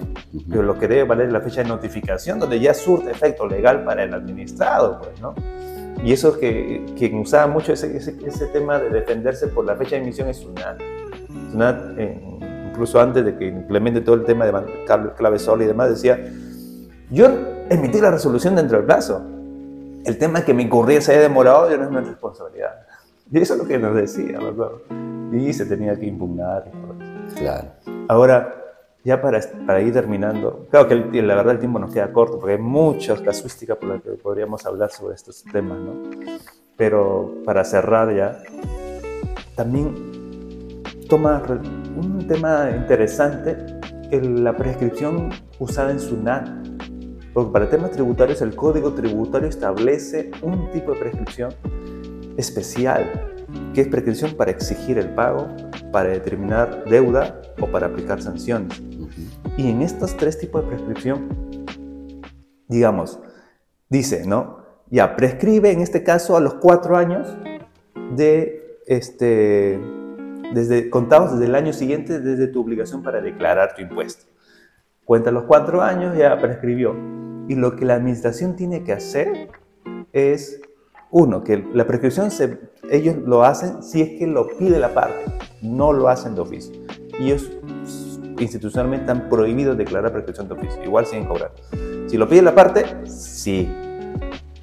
Pero 0.50 0.63
lo 0.63 0.80
que 0.80 0.88
debe 0.88 1.04
valer 1.04 1.28
es 1.28 1.34
la 1.34 1.42
fecha 1.42 1.63
de 1.63 1.68
notificación, 1.68 2.39
donde 2.39 2.62
ya 2.62 2.74
surte 2.74 3.12
efecto 3.12 3.46
legal 3.46 3.84
para 3.84 4.06
el 4.06 4.13
administrado, 4.13 5.02
pues, 5.02 5.20
¿no? 5.20 5.36
Y 6.02 6.13
eso 6.13 6.39
que 6.39 6.86
quien 6.98 7.20
usaba 7.20 7.48
mucho 7.48 7.74
ese, 7.74 7.98
ese, 7.98 8.48
tema 8.54 8.80
de 8.80 8.89
defenderse 8.89 9.48
por 9.48 9.66
la 9.66 9.76
fecha 9.76 9.98
de 9.98 10.04
emisión 10.04 10.30
es 10.30 10.46
una, 10.46 10.78
una 11.54 11.94
incluso 12.70 13.02
antes 13.02 13.26
de 13.26 13.36
que 13.38 13.48
implemente 13.48 14.00
todo 14.00 14.16
el 14.16 14.24
tema 14.24 14.46
de 14.46 14.54
clave 15.18 15.39
sola 15.39 15.66
y 15.66 15.68
demás, 15.68 15.89
decía, 15.89 16.20
yo 17.10 17.53
emití 17.69 17.99
la 17.99 18.12
resolución 18.12 18.56
dentro 18.56 18.78
del 18.78 18.86
plazo. 18.86 19.21
El 20.06 20.17
tema 20.17 20.39
es 20.39 20.45
que 20.45 20.54
mi 20.54 20.63
incurría 20.63 21.02
se 21.02 21.13
haya 21.13 21.21
demorado 21.21 21.69
ya 21.69 21.78
no 21.78 21.86
es 21.86 21.91
mi 21.91 21.97
responsabilidad. 21.97 22.86
Y 23.32 23.39
eso 23.39 23.54
es 23.54 23.60
lo 23.60 23.65
que 23.65 23.80
nos 23.80 23.95
decía, 23.95 24.39
¿verdad? 24.39 24.71
Y 25.32 25.54
se 25.54 25.65
tenía 25.65 25.95
que 25.97 26.06
impugnar. 26.06 26.69
Claro. 27.36 27.69
Ahora, 28.08 28.54
ya 29.04 29.21
para, 29.21 29.39
para 29.65 29.82
ir 29.82 29.93
terminando, 29.93 30.67
claro 30.69 30.88
que 30.88 31.21
la 31.21 31.36
verdad 31.36 31.54
el 31.54 31.60
tiempo 31.60 31.80
nos 31.80 31.93
queda 31.93 32.12
corto 32.12 32.39
porque 32.39 32.54
hay 32.54 32.62
muchas 32.62 33.21
casuísticas 33.21 33.78
por 33.78 33.89
las 33.89 34.02
que 34.02 34.12
podríamos 34.12 34.65
hablar 34.65 34.91
sobre 34.91 35.15
estos 35.15 35.43
temas, 35.52 35.80
¿no? 35.80 35.93
Pero 36.78 37.36
para 37.45 37.63
cerrar 37.63 38.15
ya, 38.15 38.41
también 39.56 40.84
toma 41.10 41.41
un 41.95 42.28
tema 42.28 42.69
interesante 42.76 43.58
la 44.21 44.56
prescripción 44.56 45.30
usada 45.60 45.91
en 45.91 45.99
SUNAT 45.99 46.47
porque 47.34 47.52
para 47.52 47.69
temas 47.69 47.91
tributarios 47.91 48.41
el 48.41 48.56
Código 48.56 48.93
Tributario 48.93 49.50
establece 49.50 50.32
un 50.41 50.72
tipo 50.72 50.93
de 50.93 51.00
prescripción 51.00 51.54
especial, 52.38 53.36
que 53.74 53.82
es 53.82 53.88
prescripción 53.88 54.36
para 54.36 54.52
exigir 54.52 54.98
el 54.98 55.10
pago, 55.15 55.48
para 55.91 56.10
determinar 56.10 56.86
deuda 56.86 57.41
o 57.60 57.67
para 57.67 57.88
aplicar 57.88 58.22
sanciones. 58.22 58.82
Y 59.58 59.69
en 59.69 59.82
estos 59.82 60.15
tres 60.15 60.38
tipos 60.39 60.63
de 60.63 60.69
prescripción, 60.69 61.28
digamos, 62.67 63.19
dice, 63.89 64.26
¿no? 64.26 64.63
Ya, 64.89 65.15
prescribe 65.15 65.72
en 65.72 65.82
este 65.82 66.04
caso 66.04 66.38
a 66.38 66.39
los 66.39 66.56
cuatro 66.56 66.98
años 66.98 67.28
de 68.15 68.80
este, 68.86 69.80
desde, 70.54 70.89
contados 70.89 71.34
desde 71.34 71.46
el 71.46 71.56
año 71.56 71.74
siguiente 71.74 72.19
desde 72.19 72.48
tu 72.48 72.62
obligación 72.62 73.02
para 73.02 73.22
declarar 73.22 73.74
tu 73.76 73.82
impuesto. 73.82 74.33
Cuenta 75.06 75.32
los 75.32 75.44
cuatro 75.44 75.82
años, 75.82 76.18
ya 76.18 76.39
prescribió. 76.39 76.96
Y 77.48 77.56
lo 77.56 77.76
que 77.76 77.86
la 77.86 77.96
administración 77.96 78.56
tiene 78.56 78.84
que 78.84 78.94
hacer 78.94 79.50
es, 80.13 80.62
uno, 81.12 81.44
que 81.44 81.58
la 81.74 81.86
prescripción 81.86 82.32
se, 82.32 82.60
ellos 82.89 83.18
lo 83.26 83.44
hacen 83.44 83.84
si 83.84 84.02
es 84.02 84.20
que 84.20 84.28
lo 84.28 84.48
pide 84.58 84.80
la 84.80 84.94
parte, 84.94 85.26
no 85.62 85.92
lo 85.92 86.08
hacen 86.08 86.36
de 86.36 86.42
oficio. 86.42 86.74
Y 87.20 87.26
ellos 87.26 87.52
institucionalmente 88.39 89.04
están 89.12 89.30
prohibidos 89.30 89.78
declarar 89.78 90.12
prescripción 90.12 90.48
de 90.48 90.54
oficio, 90.56 90.84
igual 90.84 91.06
siguen 91.06 91.26
cobrar. 91.26 91.52
Si 92.08 92.18
lo 92.18 92.28
pide 92.28 92.42
la 92.42 92.56
parte, 92.56 92.86
sí, 93.06 93.70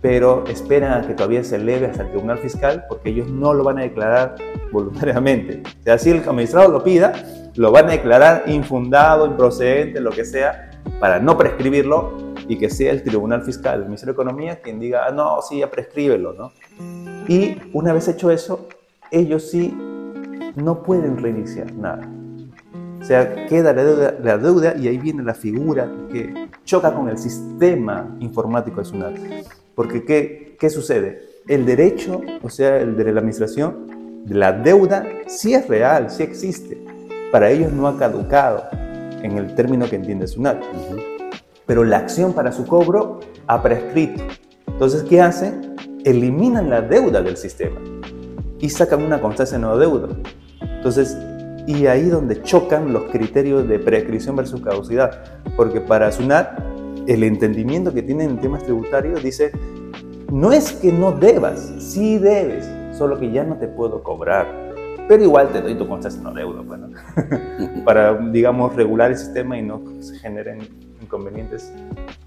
pero 0.00 0.44
esperan 0.46 1.04
a 1.04 1.06
que 1.06 1.14
todavía 1.14 1.44
se 1.44 1.56
eleve 1.56 1.86
hasta 1.86 2.04
el 2.04 2.10
tribunal 2.10 2.38
fiscal 2.38 2.84
porque 2.88 3.10
ellos 3.10 3.28
no 3.28 3.52
lo 3.52 3.64
van 3.64 3.78
a 3.78 3.82
declarar 3.82 4.36
voluntariamente. 4.72 5.62
O 5.80 5.82
sea, 5.82 5.98
si 5.98 6.10
el 6.10 6.20
administrado 6.20 6.70
lo 6.70 6.82
pida, 6.82 7.12
lo 7.60 7.70
van 7.70 7.88
a 7.88 7.92
declarar 7.92 8.44
infundado, 8.46 9.26
improcedente, 9.26 10.00
lo 10.00 10.12
que 10.12 10.24
sea, 10.24 10.70
para 10.98 11.20
no 11.20 11.36
prescribirlo 11.36 12.32
y 12.48 12.56
que 12.56 12.70
sea 12.70 12.90
el 12.90 13.02
Tribunal 13.02 13.42
Fiscal, 13.42 13.80
el 13.80 13.84
Ministerio 13.84 14.14
de 14.14 14.22
Economía, 14.22 14.62
quien 14.62 14.80
diga, 14.80 15.04
ah, 15.06 15.10
no, 15.10 15.42
sí, 15.42 15.58
ya 15.58 15.70
prescríbelo, 15.70 16.32
¿no? 16.32 16.52
Y 17.28 17.58
una 17.74 17.92
vez 17.92 18.08
hecho 18.08 18.30
eso, 18.30 18.66
ellos 19.10 19.50
sí 19.50 19.76
no 20.56 20.82
pueden 20.82 21.18
reiniciar 21.18 21.70
nada. 21.74 22.10
O 22.98 23.04
sea, 23.04 23.44
queda 23.44 23.74
la 23.74 23.84
deuda, 23.84 24.14
la 24.22 24.38
deuda 24.38 24.74
y 24.78 24.88
ahí 24.88 24.96
viene 24.96 25.22
la 25.22 25.34
figura 25.34 25.86
que 26.10 26.48
choca 26.64 26.94
con 26.94 27.10
el 27.10 27.18
sistema 27.18 28.16
informático 28.20 28.80
de 28.80 28.86
SUNAT. 28.86 29.18
Porque 29.74 30.06
¿qué, 30.06 30.56
qué 30.58 30.70
sucede? 30.70 31.28
El 31.46 31.66
derecho, 31.66 32.22
o 32.40 32.48
sea, 32.48 32.78
el 32.78 32.96
de 32.96 33.12
la 33.12 33.20
administración, 33.20 34.22
de 34.24 34.34
la 34.34 34.50
deuda, 34.50 35.04
sí 35.26 35.52
es 35.52 35.68
real, 35.68 36.08
sí 36.08 36.22
existe. 36.22 36.89
Para 37.32 37.50
ellos 37.50 37.72
no 37.72 37.86
ha 37.86 37.96
caducado 37.96 38.64
en 39.22 39.38
el 39.38 39.54
término 39.54 39.88
que 39.88 39.96
entiende 39.96 40.26
SUNAT. 40.26 40.62
Pero 41.66 41.84
la 41.84 41.98
acción 41.98 42.32
para 42.32 42.50
su 42.50 42.66
cobro 42.66 43.20
ha 43.46 43.62
prescrito. 43.62 44.22
Entonces, 44.66 45.04
¿qué 45.04 45.20
hacen? 45.20 45.76
Eliminan 46.04 46.68
la 46.70 46.80
deuda 46.80 47.22
del 47.22 47.36
sistema 47.36 47.80
y 48.58 48.68
sacan 48.68 49.02
una 49.02 49.20
constancia 49.20 49.58
de 49.58 49.62
no 49.62 49.76
deuda. 49.76 50.08
Entonces, 50.60 51.16
y 51.66 51.86
ahí 51.86 52.08
donde 52.08 52.42
chocan 52.42 52.92
los 52.92 53.04
criterios 53.04 53.68
de 53.68 53.78
prescripción 53.78 54.34
versus 54.34 54.60
caducidad, 54.60 55.22
porque 55.56 55.80
para 55.80 56.10
SUNAT 56.10 56.58
el 57.06 57.22
entendimiento 57.22 57.92
que 57.92 58.02
tienen 58.02 58.30
en 58.30 58.40
temas 58.40 58.64
tributarios 58.64 59.22
dice, 59.22 59.52
no 60.32 60.52
es 60.52 60.72
que 60.72 60.92
no 60.92 61.12
debas, 61.12 61.72
sí 61.78 62.18
debes, 62.18 62.68
solo 62.96 63.18
que 63.18 63.30
ya 63.30 63.44
no 63.44 63.56
te 63.56 63.68
puedo 63.68 64.02
cobrar, 64.02 64.69
pero 65.10 65.24
igual 65.24 65.50
te 65.52 65.60
doy 65.60 65.74
tu 65.74 65.88
constancia 65.88 66.22
no 66.22 66.32
deuda, 66.32 66.60
bueno, 66.60 66.90
para, 67.84 68.16
digamos, 68.30 68.76
regular 68.76 69.10
el 69.10 69.18
sistema 69.18 69.58
y 69.58 69.62
no 69.62 69.82
se 69.98 70.16
generen 70.20 70.60
inconvenientes 71.02 71.72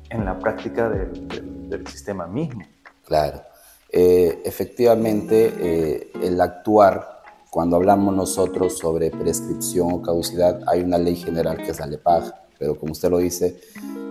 en 0.09 0.25
la 0.25 0.37
práctica 0.37 0.89
del, 0.89 1.69
del, 1.69 1.87
sistema 1.87 2.27
mismo. 2.27 2.61
Claro. 3.05 3.41
Eh, 3.89 4.41
efectivamente, 4.43 5.53
eh, 5.57 6.11
el 6.23 6.41
actuar 6.41 7.21
cuando 7.49 7.77
hablamos 7.77 8.13
nosotros 8.13 8.77
sobre 8.77 9.11
prescripción 9.11 9.93
o 9.93 10.01
caducidad, 10.01 10.59
hay 10.67 10.81
una 10.81 10.97
ley 10.97 11.15
general 11.15 11.55
que 11.55 11.71
es 11.71 11.79
la 11.79 11.87
LEPAG, 11.87 12.33
pero 12.59 12.77
como 12.77 12.91
usted 12.91 13.09
lo 13.09 13.19
dice, 13.19 13.61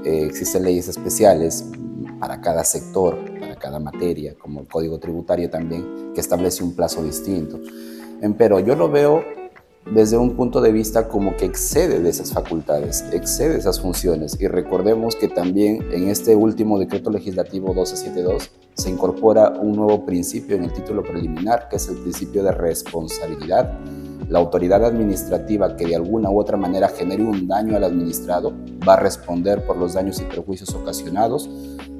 eh, 0.03 0.25
existen 0.25 0.63
leyes 0.63 0.89
especiales 0.89 1.63
para 2.19 2.41
cada 2.41 2.65
sector, 2.65 3.19
para 3.39 3.55
cada 3.57 3.79
materia, 3.79 4.35
como 4.39 4.63
el 4.63 4.67
Código 4.67 4.99
Tributario 4.99 5.51
también, 5.51 6.15
que 6.15 6.23
establece 6.23 6.65
un 6.65 6.75
plazo 6.75 7.03
distinto. 7.03 7.61
Pero 8.39 8.61
yo 8.61 8.77
lo 8.77 8.89
veo 8.89 9.25
desde 9.91 10.17
un 10.17 10.37
punto 10.37 10.61
de 10.61 10.71
vista 10.71 11.09
como 11.09 11.37
que 11.37 11.45
excede 11.45 12.01
de 12.01 12.09
esas 12.09 12.33
facultades, 12.33 13.05
excede 13.13 13.59
esas 13.59 13.81
funciones. 13.81 14.41
Y 14.41 14.47
recordemos 14.47 15.17
que 15.17 15.29
también 15.29 15.85
en 15.93 16.09
este 16.09 16.37
último 16.37 16.79
decreto 16.79 17.11
legislativo 17.11 17.69
1272 17.69 18.51
se 18.75 18.91
incorpora 18.91 19.51
un 19.51 19.73
nuevo 19.73 20.07
principio 20.07 20.57
en 20.57 20.65
el 20.65 20.73
título 20.73 21.03
preliminar, 21.03 21.69
que 21.69 21.77
es 21.77 21.89
el 21.89 21.97
principio 21.97 22.43
de 22.43 22.53
responsabilidad. 22.53 23.79
La 24.29 24.39
autoridad 24.39 24.85
administrativa 24.85 25.77
que 25.77 25.87
de 25.87 25.97
alguna 25.97 26.31
u 26.31 26.41
otra 26.41 26.57
manera 26.57 26.89
genere 26.89 27.23
un 27.23 27.47
daño 27.47 27.77
al 27.77 27.85
administrado 27.85 28.53
va 28.89 28.95
a 28.95 29.01
responder 29.01 29.67
por 29.67 29.77
los 29.77 29.95
daños 29.95 30.21
y 30.21 30.25
perjuicios 30.25 30.75
ocasionados 30.75 31.51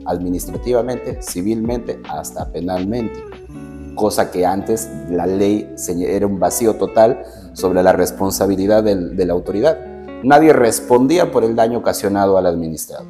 administrativamente, 0.07 1.21
civilmente, 1.21 2.01
hasta 2.09 2.51
penalmente 2.51 3.21
cosa 3.95 4.31
que 4.31 4.47
antes 4.47 4.89
la 5.09 5.27
ley 5.27 5.75
era 6.01 6.27
un 6.27 6.39
vacío 6.39 6.75
total 6.75 7.25
sobre 7.53 7.83
la 7.83 7.93
responsabilidad 7.93 8.83
de 8.83 9.27
la 9.27 9.33
autoridad. 9.33 9.79
Nadie 10.23 10.53
respondía 10.53 11.31
por 11.33 11.45
el 11.45 11.57
daño 11.57 11.79
ocasionado 11.79 12.39
al 12.39 12.47
administrado, 12.47 13.07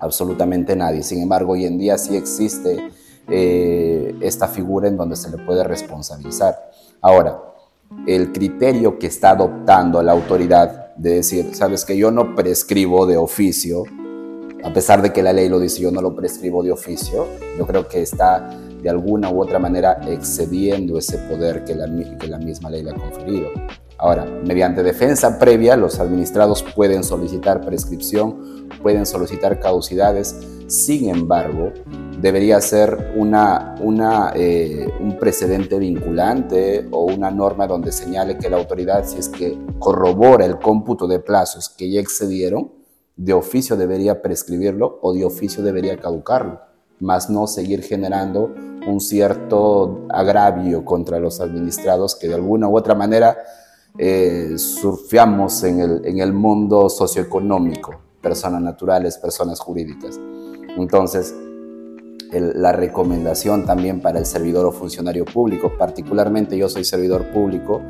absolutamente 0.00 0.74
nadie. 0.74 1.02
Sin 1.02 1.22
embargo, 1.22 1.52
hoy 1.52 1.66
en 1.66 1.78
día 1.78 1.98
sí 1.98 2.16
existe 2.16 2.90
eh, 3.28 4.14
esta 4.20 4.48
figura 4.48 4.88
en 4.88 4.96
donde 4.96 5.16
se 5.16 5.30
le 5.30 5.38
puede 5.38 5.62
responsabilizar. 5.64 6.70
Ahora, 7.00 7.40
el 8.06 8.32
criterio 8.32 8.98
que 8.98 9.06
está 9.06 9.30
adoptando 9.30 10.02
la 10.02 10.12
autoridad 10.12 10.94
de 10.96 11.16
decir, 11.16 11.54
sabes 11.54 11.84
que 11.84 11.96
yo 11.96 12.10
no 12.10 12.34
prescribo 12.34 13.06
de 13.06 13.16
oficio, 13.16 13.84
a 14.64 14.72
pesar 14.72 15.02
de 15.02 15.12
que 15.12 15.22
la 15.22 15.32
ley 15.32 15.48
lo 15.48 15.58
dice, 15.58 15.80
yo 15.80 15.90
no 15.90 16.00
lo 16.02 16.14
prescribo 16.14 16.62
de 16.62 16.72
oficio, 16.72 17.26
yo 17.58 17.66
creo 17.66 17.88
que 17.88 18.02
está 18.02 18.50
de 18.82 18.90
alguna 18.90 19.30
u 19.30 19.42
otra 19.42 19.58
manera 19.58 20.00
excediendo 20.06 20.98
ese 20.98 21.18
poder 21.18 21.64
que 21.64 21.74
la, 21.74 21.86
que 22.18 22.28
la 22.28 22.38
misma 22.38 22.70
ley 22.70 22.82
le 22.82 22.90
ha 22.90 22.94
conferido. 22.94 23.48
Ahora, 23.98 24.24
mediante 24.46 24.82
defensa 24.82 25.38
previa, 25.38 25.76
los 25.76 26.00
administrados 26.00 26.62
pueden 26.74 27.04
solicitar 27.04 27.60
prescripción, 27.60 28.68
pueden 28.82 29.04
solicitar 29.04 29.60
caducidades, 29.60 30.36
sin 30.68 31.10
embargo, 31.10 31.72
debería 32.18 32.58
ser 32.62 33.12
una, 33.16 33.74
una, 33.80 34.32
eh, 34.34 34.88
un 35.00 35.18
precedente 35.18 35.78
vinculante 35.78 36.88
o 36.90 37.04
una 37.04 37.30
norma 37.30 37.66
donde 37.66 37.92
señale 37.92 38.38
que 38.38 38.48
la 38.48 38.56
autoridad, 38.56 39.04
si 39.04 39.18
es 39.18 39.28
que 39.28 39.58
corrobora 39.78 40.46
el 40.46 40.58
cómputo 40.58 41.06
de 41.06 41.18
plazos 41.18 41.68
que 41.68 41.90
ya 41.90 42.00
excedieron, 42.00 42.72
de 43.16 43.34
oficio 43.34 43.76
debería 43.76 44.22
prescribirlo 44.22 44.98
o 45.02 45.12
de 45.12 45.26
oficio 45.26 45.62
debería 45.62 45.98
caducarlo 45.98 46.69
más 47.00 47.30
no 47.30 47.46
seguir 47.46 47.82
generando 47.82 48.54
un 48.86 49.00
cierto 49.00 50.06
agravio 50.08 50.84
contra 50.84 51.18
los 51.18 51.40
administrados 51.40 52.14
que 52.14 52.28
de 52.28 52.34
alguna 52.34 52.68
u 52.68 52.76
otra 52.76 52.94
manera 52.94 53.36
eh, 53.98 54.54
surfeamos 54.56 55.62
en 55.64 55.80
el, 55.80 56.06
en 56.06 56.20
el 56.20 56.32
mundo 56.32 56.88
socioeconómico, 56.88 58.00
personas 58.20 58.62
naturales, 58.62 59.18
personas 59.18 59.60
jurídicas. 59.60 60.18
Entonces, 60.76 61.34
la 62.32 62.72
recomendación 62.72 63.66
también 63.66 64.00
para 64.00 64.20
el 64.20 64.26
servidor 64.26 64.66
o 64.66 64.72
funcionario 64.72 65.24
público, 65.24 65.72
particularmente 65.76 66.56
yo 66.56 66.68
soy 66.68 66.84
servidor 66.84 67.32
público, 67.32 67.82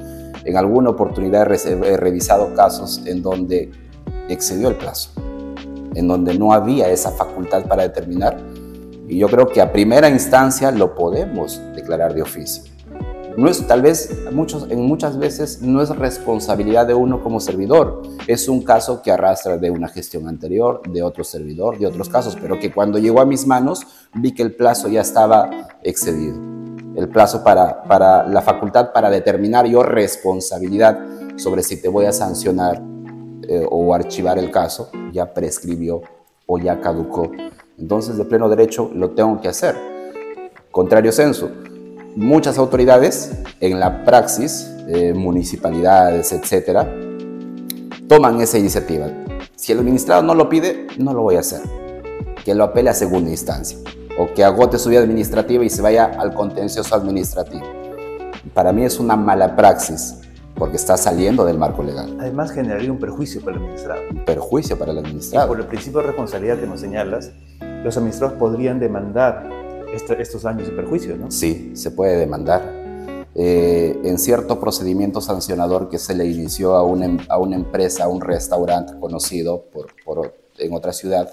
en 0.44 0.56
alguna 0.56 0.90
oportunidad 0.90 1.50
he 1.66 1.96
revisado 1.98 2.54
casos 2.54 3.02
en 3.04 3.22
donde 3.22 3.70
excedió 4.28 4.68
el 4.68 4.76
plazo, 4.76 5.10
en 5.94 6.08
donde 6.08 6.38
no 6.38 6.54
había 6.54 6.88
esa 6.88 7.10
facultad 7.10 7.66
para 7.66 7.82
determinar 7.82 8.38
y 9.10 9.18
yo 9.18 9.28
creo 9.28 9.48
que 9.48 9.60
a 9.60 9.72
primera 9.72 10.08
instancia 10.08 10.70
lo 10.70 10.94
podemos 10.94 11.60
declarar 11.74 12.14
de 12.14 12.22
oficio. 12.22 12.62
No 13.36 13.48
es, 13.48 13.66
tal 13.66 13.82
vez 13.82 14.16
muchos, 14.32 14.70
en 14.70 14.82
muchas 14.82 15.18
veces 15.18 15.62
no 15.62 15.82
es 15.82 15.88
responsabilidad 15.88 16.86
de 16.86 16.94
uno 16.94 17.20
como 17.22 17.40
servidor, 17.40 18.02
es 18.28 18.48
un 18.48 18.62
caso 18.62 19.02
que 19.02 19.10
arrastra 19.10 19.56
de 19.56 19.70
una 19.70 19.88
gestión 19.88 20.28
anterior, 20.28 20.82
de 20.88 21.02
otro 21.02 21.24
servidor, 21.24 21.78
de 21.78 21.86
otros 21.86 22.08
casos, 22.08 22.36
pero 22.40 22.60
que 22.60 22.72
cuando 22.72 22.98
llegó 22.98 23.20
a 23.20 23.26
mis 23.26 23.46
manos 23.46 23.84
vi 24.14 24.32
que 24.32 24.42
el 24.42 24.54
plazo 24.54 24.88
ya 24.88 25.00
estaba 25.00 25.68
excedido. 25.82 26.36
El 26.94 27.08
plazo 27.08 27.42
para, 27.42 27.82
para 27.84 28.26
la 28.28 28.42
facultad 28.42 28.92
para 28.92 29.10
determinar 29.10 29.66
yo 29.66 29.82
responsabilidad 29.82 31.00
sobre 31.36 31.64
si 31.64 31.80
te 31.80 31.88
voy 31.88 32.06
a 32.06 32.12
sancionar 32.12 32.80
eh, 33.48 33.66
o 33.68 33.92
archivar 33.92 34.38
el 34.38 34.52
caso 34.52 34.90
ya 35.12 35.32
prescribió 35.32 36.02
o 36.46 36.58
ya 36.58 36.80
caducó 36.80 37.30
entonces 37.80 38.16
de 38.16 38.24
pleno 38.24 38.48
derecho 38.48 38.90
lo 38.94 39.10
tengo 39.10 39.40
que 39.40 39.48
hacer. 39.48 39.74
Contrario 40.70 41.10
censo, 41.12 41.50
muchas 42.14 42.58
autoridades 42.58 43.32
en 43.60 43.80
la 43.80 44.04
praxis, 44.04 44.70
eh, 44.86 45.12
municipalidades, 45.14 46.32
etcétera, 46.32 46.88
toman 48.08 48.40
esa 48.40 48.58
iniciativa. 48.58 49.08
Si 49.56 49.72
el 49.72 49.78
administrado 49.78 50.22
no 50.22 50.34
lo 50.34 50.48
pide, 50.48 50.86
no 50.98 51.12
lo 51.12 51.22
voy 51.22 51.36
a 51.36 51.40
hacer. 51.40 51.60
Que 52.44 52.54
lo 52.54 52.64
apele 52.64 52.90
a 52.90 52.94
segunda 52.94 53.30
instancia 53.30 53.78
o 54.18 54.32
que 54.34 54.44
agote 54.44 54.78
su 54.78 54.88
vida 54.88 55.00
administrativa 55.00 55.64
y 55.64 55.70
se 55.70 55.82
vaya 55.82 56.04
al 56.18 56.34
contencioso 56.34 56.94
administrativo. 56.94 57.64
Para 58.54 58.72
mí 58.72 58.84
es 58.84 58.98
una 58.98 59.16
mala 59.16 59.56
praxis 59.56 60.16
porque 60.56 60.76
está 60.76 60.96
saliendo 60.96 61.44
del 61.44 61.58
marco 61.58 61.82
legal. 61.82 62.16
Además 62.20 62.50
generaría 62.50 62.92
un 62.92 62.98
perjuicio 62.98 63.40
para 63.40 63.56
el 63.56 63.62
administrado. 63.62 64.00
Un 64.10 64.24
perjuicio 64.24 64.78
para 64.78 64.92
el 64.92 64.98
administrado. 64.98 65.48
por 65.48 65.58
el 65.58 65.66
principio 65.66 66.00
de 66.00 66.08
responsabilidad 66.08 66.58
que 66.58 66.66
nos 66.66 66.80
señalas, 66.80 67.32
los 67.82 67.96
administrados 67.96 68.34
podrían 68.38 68.78
demandar 68.78 69.48
estos 69.92 70.42
daños 70.42 70.68
y 70.68 70.72
perjuicios, 70.72 71.18
¿no? 71.18 71.30
Sí, 71.30 71.72
se 71.74 71.90
puede 71.90 72.16
demandar. 72.16 72.80
Eh, 73.34 74.00
en 74.02 74.18
cierto 74.18 74.58
procedimiento 74.58 75.20
sancionador 75.20 75.88
que 75.88 75.98
se 75.98 76.14
le 76.14 76.26
inició 76.26 76.74
a 76.74 76.82
una, 76.82 77.06
em, 77.06 77.18
a 77.28 77.38
una 77.38 77.56
empresa, 77.56 78.04
a 78.04 78.08
un 78.08 78.20
restaurante 78.20 78.94
conocido 78.98 79.66
por, 79.72 79.88
por, 80.04 80.34
en 80.58 80.72
otra 80.72 80.92
ciudad, 80.92 81.30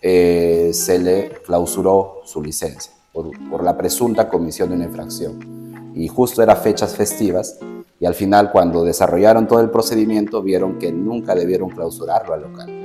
eh, 0.00 0.70
se 0.72 0.98
le 0.98 1.30
clausuró 1.44 2.20
su 2.24 2.42
licencia 2.42 2.92
por, 3.12 3.30
por 3.50 3.62
la 3.62 3.76
presunta 3.76 4.28
comisión 4.28 4.70
de 4.70 4.76
una 4.76 4.84
infracción. 4.84 5.92
Y 5.94 6.08
justo 6.08 6.42
eran 6.42 6.56
fechas 6.56 6.94
festivas 6.94 7.58
y 8.00 8.06
al 8.06 8.14
final 8.14 8.50
cuando 8.50 8.84
desarrollaron 8.84 9.46
todo 9.46 9.60
el 9.60 9.70
procedimiento 9.70 10.42
vieron 10.42 10.78
que 10.78 10.92
nunca 10.92 11.34
debieron 11.34 11.70
clausurarlo 11.70 12.34
al 12.34 12.42
local. 12.42 12.83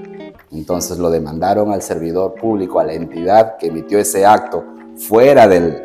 Entonces 0.52 0.98
lo 0.98 1.10
demandaron 1.10 1.72
al 1.72 1.82
servidor 1.82 2.36
público, 2.36 2.80
a 2.80 2.84
la 2.84 2.94
entidad 2.94 3.58
que 3.58 3.68
emitió 3.68 4.00
ese 4.00 4.26
acto 4.26 4.64
fuera 4.96 5.48
del, 5.48 5.84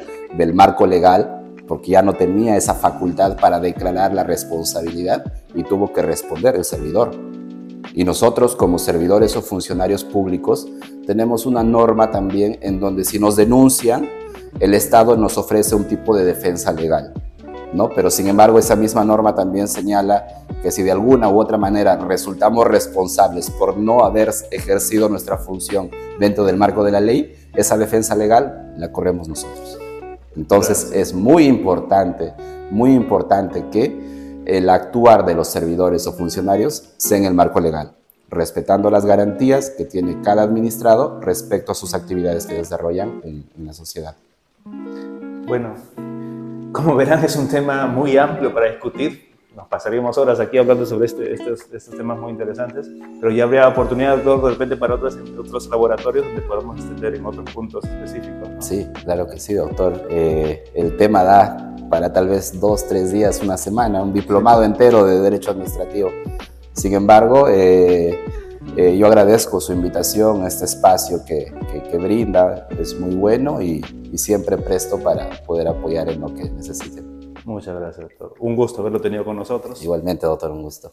marco 0.55 0.87
legal 0.87 1.43
porque 1.69 1.93
ya 1.93 2.03
no 2.03 2.15
tenía 2.15 2.57
esa 2.57 2.75
facultad 2.75 3.39
para 3.39 3.61
declarar 3.61 4.13
la 4.13 4.25
responsabilidad 4.25 5.25
y 5.55 5.63
tuvo 5.63 5.93
que 5.93 6.03
responder 6.03 6.57
el 6.57 6.65
servidor. 6.65 7.13
Y 7.95 8.05
nosotros 8.05 8.57
como 8.57 8.79
servidores 8.79 9.37
o 9.37 9.43
funcionarios 9.43 10.05
públicos 10.05 10.67
tenemos 11.07 11.47
una 11.47 11.63
norma 11.63 12.11
también 12.11 12.59
en 12.61 12.81
donde 12.81 13.05
si 13.05 13.19
nos 13.19 13.37
denuncian, 13.37 14.09
el 14.61 14.75
Estado 14.75 15.17
nos 15.17 15.39
ofrece 15.39 15.75
un 15.75 15.85
tipo 15.85 16.17
de 16.17 16.25
defensa 16.25 16.73
legal. 16.73 17.15
¿No? 17.75 17.91
Pero 17.91 18.11
sin 18.11 18.29
embargo 18.29 18.59
esa 18.59 18.77
misma 18.77 19.05
norma 19.05 19.35
también 19.35 19.69
señala 19.69 20.45
que 20.63 20.71
si 20.71 20.83
de 20.83 20.93
alguna 20.93 21.29
u 21.29 21.39
otra 21.39 21.59
manera 21.59 21.97
resultamos 21.97 22.67
responsables 22.67 23.51
por 23.51 23.77
no 23.77 24.05
haber 24.05 24.33
ejercido 24.51 25.09
nuestra 25.09 25.37
función 25.37 25.91
dentro 26.19 26.45
del 26.45 26.57
marco 26.57 26.85
de 26.85 26.93
la 26.93 27.01
ley, 27.01 27.35
esa 27.55 27.77
defensa 27.77 28.15
legal 28.15 28.73
la 28.79 28.93
corremos 28.93 29.29
nosotros. 29.29 29.79
Entonces 30.37 30.91
es 30.93 31.13
muy 31.13 31.45
importante, 31.45 32.33
muy 32.71 32.93
importante 32.93 33.65
que 33.71 34.43
el 34.47 34.69
actuar 34.69 35.25
de 35.25 35.35
los 35.35 35.49
servidores 35.49 36.07
o 36.07 36.13
funcionarios 36.13 36.95
sea 36.97 37.19
en 37.19 37.25
el 37.25 37.35
marco 37.35 37.61
legal, 37.61 37.93
respetando 38.31 38.91
las 38.91 39.07
garantías 39.07 39.71
que 39.71 39.85
tiene 39.85 40.21
cada 40.23 40.43
administrado 40.43 41.21
respecto 41.21 41.73
a 41.73 41.75
sus 41.75 41.95
actividades 41.95 42.47
que 42.47 42.55
desarrollan 42.55 43.21
en, 43.25 43.45
la 43.65 43.73
sociedad. 43.73 44.17
Bueno, 45.47 45.75
como 46.75 46.97
verán 46.97 47.25
es 47.25 47.37
un 47.37 47.49
tema 47.49 47.87
muy 47.87 48.19
amplio 48.19 48.53
para 48.53 48.67
discutir. 48.67 49.33
Nos 49.55 49.69
pasaríamos 49.69 50.19
horas 50.19 50.41
aquí 50.41 50.59
hablando 50.59 50.85
sobre 50.85 51.07
este, 51.07 51.33
estos, 51.33 51.97
temas 51.97 52.19
muy 52.19 52.33
interesantes, 52.33 52.91
pero 53.21 53.33
ya 53.33 53.45
habría 53.45 53.69
oportunidad 53.69 54.19
de 54.19 54.51
repente 54.51 54.77
para 54.77 54.97
otros, 54.97 55.17
otros 55.39 55.69
laboratorios 55.69 56.27
donde 56.27 56.43
podamos 56.43 56.81
extender 56.81 57.15
en 57.15 57.25
otros 57.25 57.49
puntos 57.53 57.85
específicos. 57.85 58.49
Sí, 58.59 58.85
claro 59.05 59.29
que 59.29 59.39
sí, 59.39 59.55
doctor. 59.55 60.09
Eh, 60.11 60.65
el 60.75 60.97
tema 60.97 61.23
da 61.23 61.77
para 61.89 62.13
tal 62.13 62.27
vez 62.27 62.59
dos, 62.61 62.85
tres 62.89 63.13
días, 63.13 63.41
una 63.41 63.57
semana, 63.57 64.03
un 64.03 64.13
diplomado 64.13 64.65
entero 64.65 65.05
de 65.07 65.21
Derecho 65.21 65.53
Administrativo. 65.53 66.11
Sin 66.73 66.95
embargo, 66.95 67.47
eh, 67.49 68.19
eh, 68.77 68.97
yo 68.97 69.07
agradezco 69.07 69.61
su 69.61 69.73
invitación 69.73 70.43
a 70.43 70.49
este 70.49 70.65
espacio 70.65 71.25
que, 71.25 71.53
que, 71.91 71.99
brinda, 71.99 72.67
es 72.79 72.99
muy 72.99 73.15
bueno 73.15 73.63
y, 73.63 73.85
y, 74.13 74.19
siempre 74.19 74.59
presto 74.59 74.99
para 74.99 75.31
poder 75.47 75.69
apoyar 75.69 76.09
en 76.09 76.21
lo 76.21 76.35
que 76.35 76.51
necesiten. 76.51 77.35
Muchas 77.45 77.79
gracias, 77.79 78.09
doctor. 78.09 78.35
Un 78.41 78.57
gusto 78.57 78.81
haberlo 78.81 79.01
tenido 79.01 79.25
con 79.25 79.37
nosotros. 79.37 79.83
Igualmente, 79.83 80.27
doctor, 80.27 80.51
un 80.51 80.63
gusto. 80.63 80.93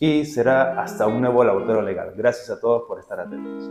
Y 0.00 0.24
será 0.24 0.82
hasta 0.82 1.06
un 1.06 1.20
nuevo 1.20 1.44
laboratorio 1.44 1.82
legal. 1.82 2.12
Gracias 2.16 2.50
a 2.50 2.60
todos 2.60 2.82
por 2.86 2.98
estar 2.98 3.20
atentos. 3.20 3.70